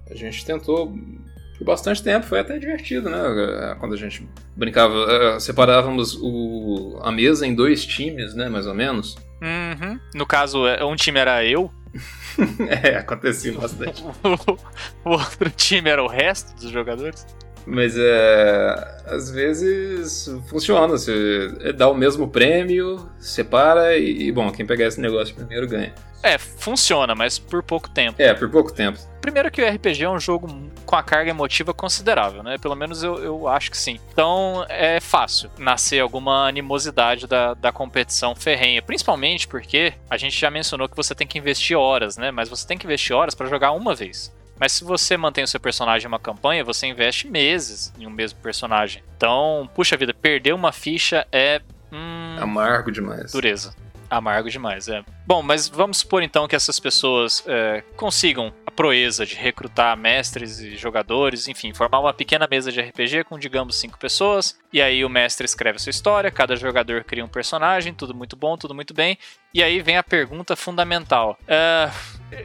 [0.10, 0.96] A gente tentou
[1.58, 3.18] por bastante tempo, foi até divertido, né?
[3.18, 8.50] É, quando a gente brincava, é, separávamos o, a mesa em dois times, né?
[8.50, 9.16] Mais ou menos.
[9.42, 10.00] Uhum.
[10.14, 11.72] No caso, é, um time era eu.
[12.84, 14.04] é, acontecia bastante.
[15.04, 17.26] o outro time era o resto dos jogadores.
[17.66, 19.02] Mas é.
[19.06, 20.88] Às vezes funciona.
[20.88, 25.94] Você dá o mesmo prêmio, separa e, bom, quem pegar esse negócio primeiro ganha.
[26.22, 28.20] É, funciona, mas por pouco tempo.
[28.20, 29.00] É, por pouco tempo.
[29.26, 30.48] Primeiro que o RPG é um jogo
[30.86, 32.60] com a carga emotiva considerável, né?
[32.60, 34.00] Pelo menos eu, eu acho que sim.
[34.14, 38.84] Então é fácil nascer alguma animosidade da, da competição ferrenha.
[38.84, 42.30] Principalmente porque a gente já mencionou que você tem que investir horas, né?
[42.30, 44.32] Mas você tem que investir horas para jogar uma vez.
[44.60, 48.12] Mas se você mantém o seu personagem em uma campanha, você investe meses em um
[48.12, 49.02] mesmo personagem.
[49.18, 51.64] Então, puxa vida, perder uma ficha é.
[51.92, 53.32] Hum, Amargo demais.
[53.32, 53.74] Dureza.
[54.16, 55.04] Amargo demais, é.
[55.28, 60.60] Bom, mas vamos supor então que essas pessoas é, consigam a proeza de recrutar mestres
[60.60, 64.58] e jogadores, enfim, formar uma pequena mesa de RPG com, digamos, cinco pessoas.
[64.72, 68.36] E aí o mestre escreve a sua história, cada jogador cria um personagem, tudo muito
[68.36, 69.18] bom, tudo muito bem.
[69.54, 71.90] E aí vem a pergunta fundamental: é,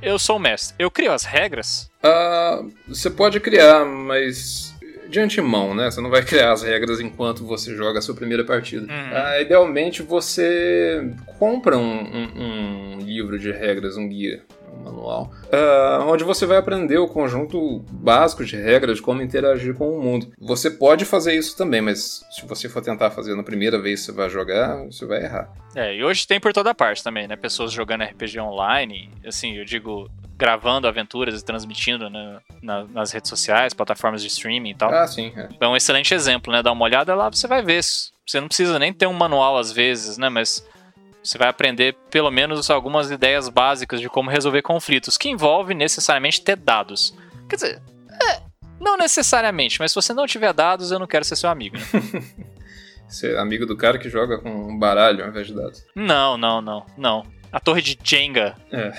[0.03, 1.91] Eu sou o mestre, eu crio as regras?
[2.03, 4.70] Uh, você pode criar, mas
[5.11, 5.90] de antemão, né?
[5.90, 8.82] Você não vai criar as regras enquanto você joga a sua primeira partida.
[8.82, 9.11] Uhum.
[9.12, 14.42] Ah, idealmente você compra um, um, um livro de regras, um guia
[14.72, 19.74] um manual, uh, onde você vai aprender o conjunto básico de regras de como interagir
[19.74, 20.32] com o mundo.
[20.38, 24.06] Você pode fazer isso também, mas se você for tentar fazer na primeira vez que
[24.06, 25.52] você vai jogar, você vai errar.
[25.74, 27.36] É, e hoje tem por toda parte também, né?
[27.36, 30.08] Pessoas jogando RPG online, assim, eu digo
[30.41, 34.91] gravando aventuras e transmitindo né, na, nas redes sociais, plataformas de streaming e tal.
[34.91, 35.30] Ah, sim.
[35.36, 35.49] É.
[35.61, 36.62] é um excelente exemplo, né?
[36.62, 37.82] Dá uma olhada lá, você vai ver.
[37.82, 40.30] Você não precisa nem ter um manual às vezes, né?
[40.30, 40.66] Mas
[41.22, 46.41] você vai aprender pelo menos algumas ideias básicas de como resolver conflitos, que envolve necessariamente
[46.41, 47.14] ter dados.
[47.47, 48.41] Quer dizer, é,
[48.80, 51.76] não necessariamente, mas se você não tiver dados, eu não quero ser seu amigo.
[51.76, 51.84] Né?
[53.07, 55.84] ser amigo do cara que joga com um baralho ao invés de dados.
[55.95, 57.26] Não, não, não, não.
[57.53, 58.55] A torre de Jenga.
[58.72, 58.93] É.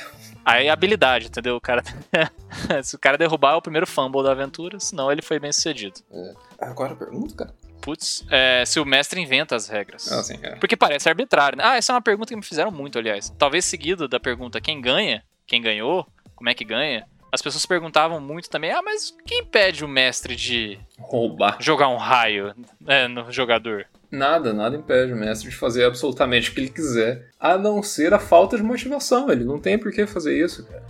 [0.44, 1.56] Aí é habilidade, entendeu?
[1.56, 1.84] O cara.
[2.84, 6.00] Se o cara derrubar é o primeiro fumble da aventura, senão ele foi bem sucedido.
[6.12, 6.34] É.
[6.60, 7.54] Agora a pergunta, cara.
[7.82, 10.12] Putz, é, se o mestre inventa as regras.
[10.12, 10.56] Ah, sim, é.
[10.58, 11.64] Porque parece arbitrário, né?
[11.66, 13.34] Ah, essa é uma pergunta que me fizeram muito, aliás.
[13.40, 17.08] Talvez seguido da pergunta quem ganha, quem ganhou, como é que ganha.
[17.32, 21.98] As pessoas perguntavam muito também, ah, mas quem impede o mestre de roubar, jogar um
[21.98, 23.88] raio né, no jogador?
[24.12, 28.14] Nada, nada impede o mestre de fazer absolutamente o que ele quiser, a não ser
[28.14, 29.32] a falta de motivação.
[29.32, 30.84] Ele não tem por que fazer isso, cara.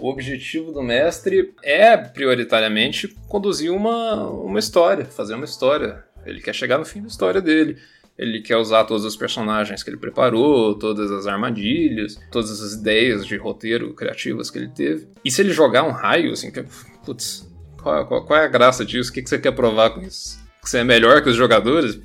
[0.00, 6.04] O objetivo do mestre é, prioritariamente, conduzir uma, uma história, fazer uma história.
[6.24, 7.76] Ele quer chegar no fim da história dele.
[8.16, 13.26] Ele quer usar todos os personagens que ele preparou, todas as armadilhas, todas as ideias
[13.26, 15.08] de roteiro criativas que ele teve.
[15.24, 16.64] E se ele jogar um raio, assim, que,
[17.04, 17.46] putz,
[17.82, 19.10] qual, qual, qual é a graça disso?
[19.10, 20.38] O que, que você quer provar com isso?
[20.62, 21.98] Que você é melhor que os jogadores?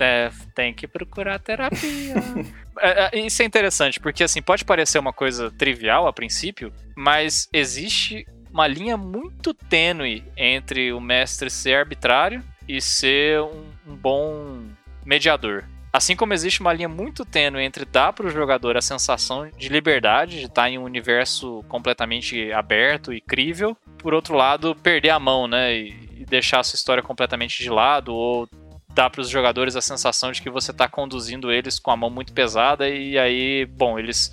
[0.00, 2.14] É, tem que procurar terapia.
[2.80, 7.48] é, é, isso é interessante, porque assim, pode parecer uma coisa trivial a princípio, mas
[7.52, 14.64] existe uma linha muito tênue entre o mestre ser arbitrário e ser um, um bom
[15.04, 15.64] mediador.
[15.92, 19.68] Assim como existe uma linha muito tênue entre dar para o jogador a sensação de
[19.68, 25.18] liberdade, de estar em um universo completamente aberto e crível, por outro lado, perder a
[25.18, 25.76] mão, né?
[25.76, 28.48] E deixar a sua história completamente de lado, ou
[28.94, 32.10] dar para os jogadores a sensação de que você está conduzindo eles com a mão
[32.10, 34.32] muito pesada, e aí, bom, eles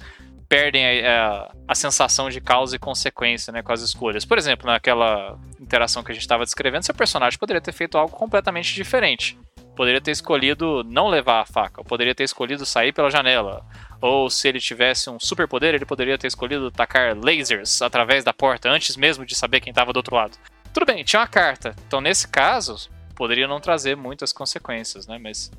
[0.49, 4.23] perdem a, a, a, sensação de causa e consequência né, com as escolhas.
[4.23, 8.15] Por exemplo, naquela interação que a gente estava descrevendo, seu personagem poderia ter feito algo
[8.15, 9.37] completamente diferente
[9.77, 13.63] poderia ter escolhido não levar a faca, poderia ter escolhido sair pela janela.
[14.01, 18.69] Ou se ele tivesse um superpoder, ele poderia ter escolhido tacar lasers através da porta
[18.69, 20.35] antes mesmo de saber quem estava do outro lado.
[20.73, 21.75] Tudo bem, tinha uma carta.
[21.87, 25.17] Então, nesse caso, poderia não trazer muitas consequências, né?
[25.17, 25.51] Mas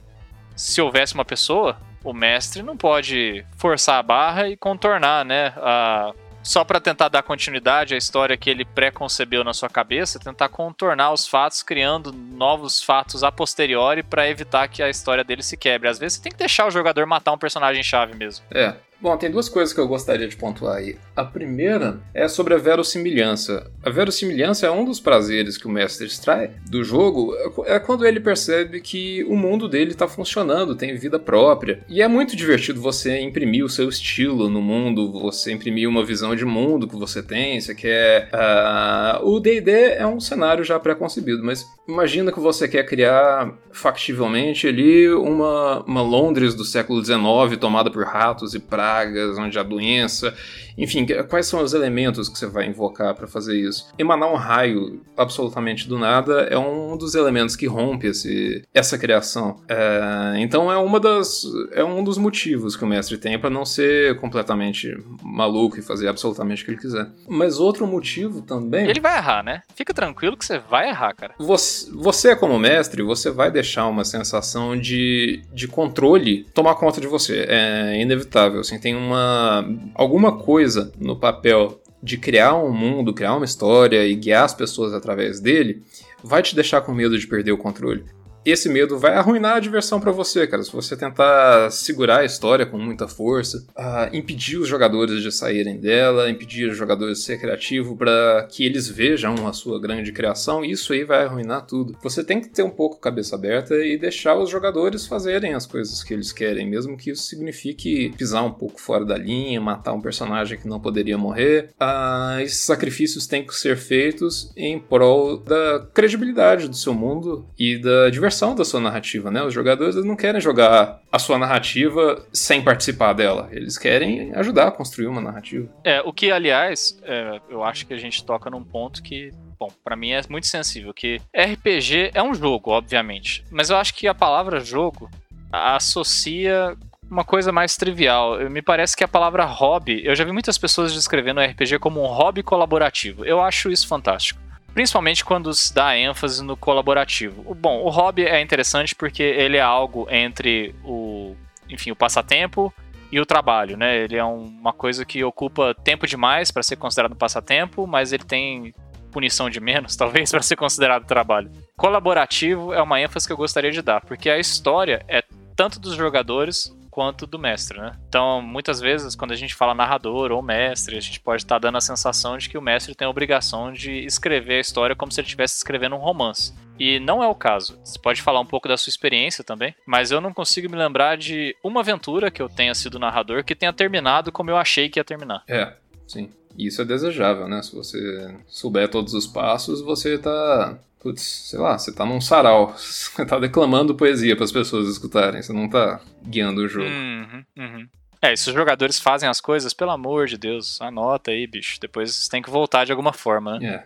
[0.57, 5.53] se houvesse uma pessoa, o mestre não pode forçar a barra e contornar, né?
[5.57, 6.15] A
[6.49, 11.13] só para tentar dar continuidade à história que ele pré-concebeu na sua cabeça, tentar contornar
[11.13, 15.89] os fatos, criando novos fatos a posteriori para evitar que a história dele se quebre.
[15.89, 18.47] Às vezes você tem que deixar o jogador matar um personagem chave mesmo.
[18.51, 20.97] É, Bom, tem duas coisas que eu gostaria de pontuar aí.
[21.15, 23.71] A primeira é sobre a verossimilhança.
[23.81, 27.33] A verossimilhança é um dos prazeres que o mestre extrai do jogo,
[27.65, 31.85] é quando ele percebe que o mundo dele está funcionando, tem vida própria.
[31.89, 36.35] E é muito divertido você imprimir o seu estilo no mundo, você imprimir uma visão
[36.35, 38.29] de mundo que você tem, você quer...
[38.35, 44.67] Uh, o D&D é um cenário já pré-concebido, mas imagina que você quer criar factivelmente
[44.67, 49.63] ali uma, uma Londres do século XIX tomada por ratos e pratos pragas, onde há
[49.63, 50.35] doença,
[50.79, 53.93] enfim, quais são os elementos que você vai invocar para fazer isso?
[53.99, 59.61] Emanar um raio absolutamente do nada é um dos elementos que rompe esse, essa criação.
[59.69, 63.65] É, então é uma das é um dos motivos que o mestre tem para não
[63.65, 67.09] ser completamente maluco e fazer absolutamente o que ele quiser.
[67.29, 68.89] Mas outro motivo também.
[68.89, 69.63] Ele vai errar, né?
[69.75, 71.35] Fica tranquilo que você vai errar, cara.
[71.39, 77.09] Você, você como mestre, você vai deixar uma sensação de, de controle tomar conta de
[77.09, 77.47] você.
[77.49, 78.61] É inevitável.
[78.61, 79.65] Assim, tem uma
[79.95, 84.55] alguma coisa coisa no papel de criar um mundo, criar uma história e guiar as
[84.55, 85.83] pessoas através dele,
[86.23, 88.05] vai te deixar com medo de perder o controle
[88.51, 90.63] esse medo vai arruinar a diversão para você, cara.
[90.63, 95.79] Se você tentar segurar a história com muita força, uh, impedir os jogadores de saírem
[95.79, 100.65] dela, impedir os jogadores de ser criativo para que eles vejam a sua grande criação,
[100.65, 101.97] isso aí vai arruinar tudo.
[102.03, 106.03] Você tem que ter um pouco cabeça aberta e deixar os jogadores fazerem as coisas
[106.03, 110.01] que eles querem, mesmo que isso signifique pisar um pouco fora da linha, matar um
[110.01, 111.71] personagem que não poderia morrer.
[111.81, 117.79] Uh, esses sacrifícios têm que ser feitos em prol da credibilidade do seu mundo e
[117.79, 119.43] da diversão da sua narrativa, né?
[119.43, 123.49] Os jogadores não querem jogar a sua narrativa sem participar dela.
[123.53, 125.69] Eles querem ajudar a construir uma narrativa.
[125.85, 129.69] É, o que, aliás, é, eu acho que a gente toca num ponto que bom,
[129.83, 134.07] para mim é muito sensível, que RPG é um jogo, obviamente, mas eu acho que
[134.07, 135.11] a palavra jogo
[135.51, 136.77] associa
[137.11, 138.39] uma coisa mais trivial.
[138.51, 142.03] Me parece que a palavra hobby, eu já vi muitas pessoas descrevendo o RPG como
[142.03, 143.25] um hobby colaborativo.
[143.25, 144.48] Eu acho isso fantástico
[144.79, 147.53] principalmente quando se dá ênfase no colaborativo.
[147.53, 151.35] Bom, o hobby é interessante porque ele é algo entre o,
[151.69, 152.73] enfim, o passatempo
[153.11, 154.05] e o trabalho, né?
[154.05, 158.73] Ele é uma coisa que ocupa tempo demais para ser considerado passatempo, mas ele tem
[159.11, 161.51] punição de menos, talvez, para ser considerado trabalho.
[161.77, 165.25] Colaborativo é uma ênfase que eu gostaria de dar, porque a história é
[165.57, 167.93] tanto dos jogadores quanto do mestre, né?
[168.09, 171.79] Então, muitas vezes, quando a gente fala narrador ou mestre, a gente pode estar dando
[171.79, 175.21] a sensação de que o mestre tem a obrigação de escrever a história como se
[175.21, 176.53] ele estivesse escrevendo um romance.
[176.77, 177.79] E não é o caso.
[177.85, 181.17] Você pode falar um pouco da sua experiência também, mas eu não consigo me lembrar
[181.17, 184.99] de uma aventura que eu tenha sido narrador que tenha terminado como eu achei que
[184.99, 185.45] ia terminar.
[185.47, 186.31] É, sim.
[186.59, 187.63] Isso é desejável, né?
[187.63, 192.75] Se você souber todos os passos, você tá putz, sei lá, você tá num sarau,
[192.77, 196.89] você tá declamando poesia para as pessoas escutarem, você não tá guiando o jogo.
[196.89, 197.89] Uhum, uhum.
[198.21, 201.79] É, se os jogadores fazem as coisas, pelo amor de Deus, anota aí, bicho.
[201.81, 203.85] Depois você tem que voltar de alguma forma, né?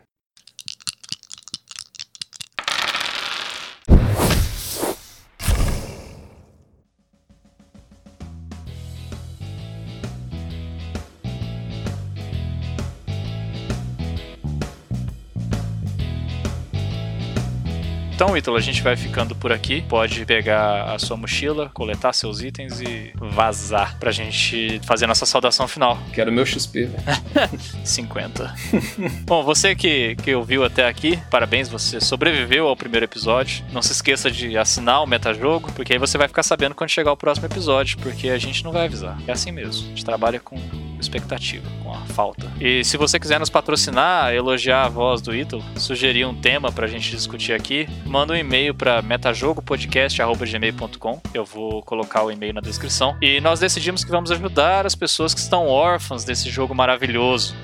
[18.33, 19.83] Então, Ítalo, a gente vai ficando por aqui.
[19.83, 25.69] Pode pegar a sua mochila, coletar seus itens e vazar pra gente fazer nossa saudação
[25.69, 25.99] final.
[26.15, 26.89] Quero meu XP.
[27.85, 28.55] 50.
[29.27, 33.63] Bom, você que, que ouviu até aqui, parabéns, você sobreviveu ao primeiro episódio.
[33.71, 37.13] Não se esqueça de assinar o Metajogo, porque aí você vai ficar sabendo quando chegar
[37.13, 39.19] o próximo episódio, porque a gente não vai avisar.
[39.27, 39.85] É assim mesmo.
[39.85, 40.57] A gente trabalha com
[41.03, 42.51] expectativa, com a falta.
[42.61, 46.87] E se você quiser nos patrocinar, elogiar a voz do Ítalo, sugerir um tema pra
[46.87, 51.21] gente discutir aqui, manda um e-mail para metajogopodcast.gmail.com.
[51.35, 53.17] Eu vou colocar o e-mail na descrição.
[53.21, 57.55] E nós decidimos que vamos ajudar as pessoas que estão órfãs desse jogo maravilhoso.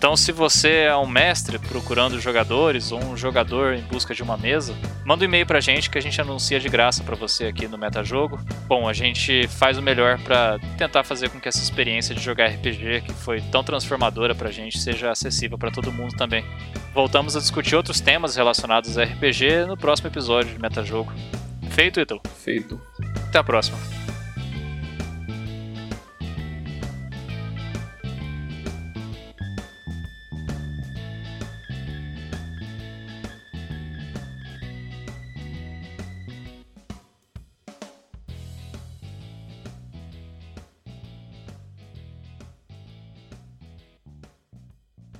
[0.00, 4.34] Então, se você é um mestre procurando jogadores ou um jogador em busca de uma
[4.34, 4.74] mesa,
[5.04, 7.76] manda um e-mail pra gente que a gente anuncia de graça para você aqui no
[7.76, 8.40] Metajogo.
[8.66, 12.46] Bom, a gente faz o melhor para tentar fazer com que essa experiência de jogar
[12.46, 16.46] RPG, que foi tão transformadora pra gente, seja acessível para todo mundo também.
[16.94, 21.12] Voltamos a discutir outros temas relacionados a RPG no próximo episódio de Metajogo.
[21.72, 22.22] Feito, Ítalo?
[22.42, 22.80] Feito.
[23.28, 23.76] Até a próxima.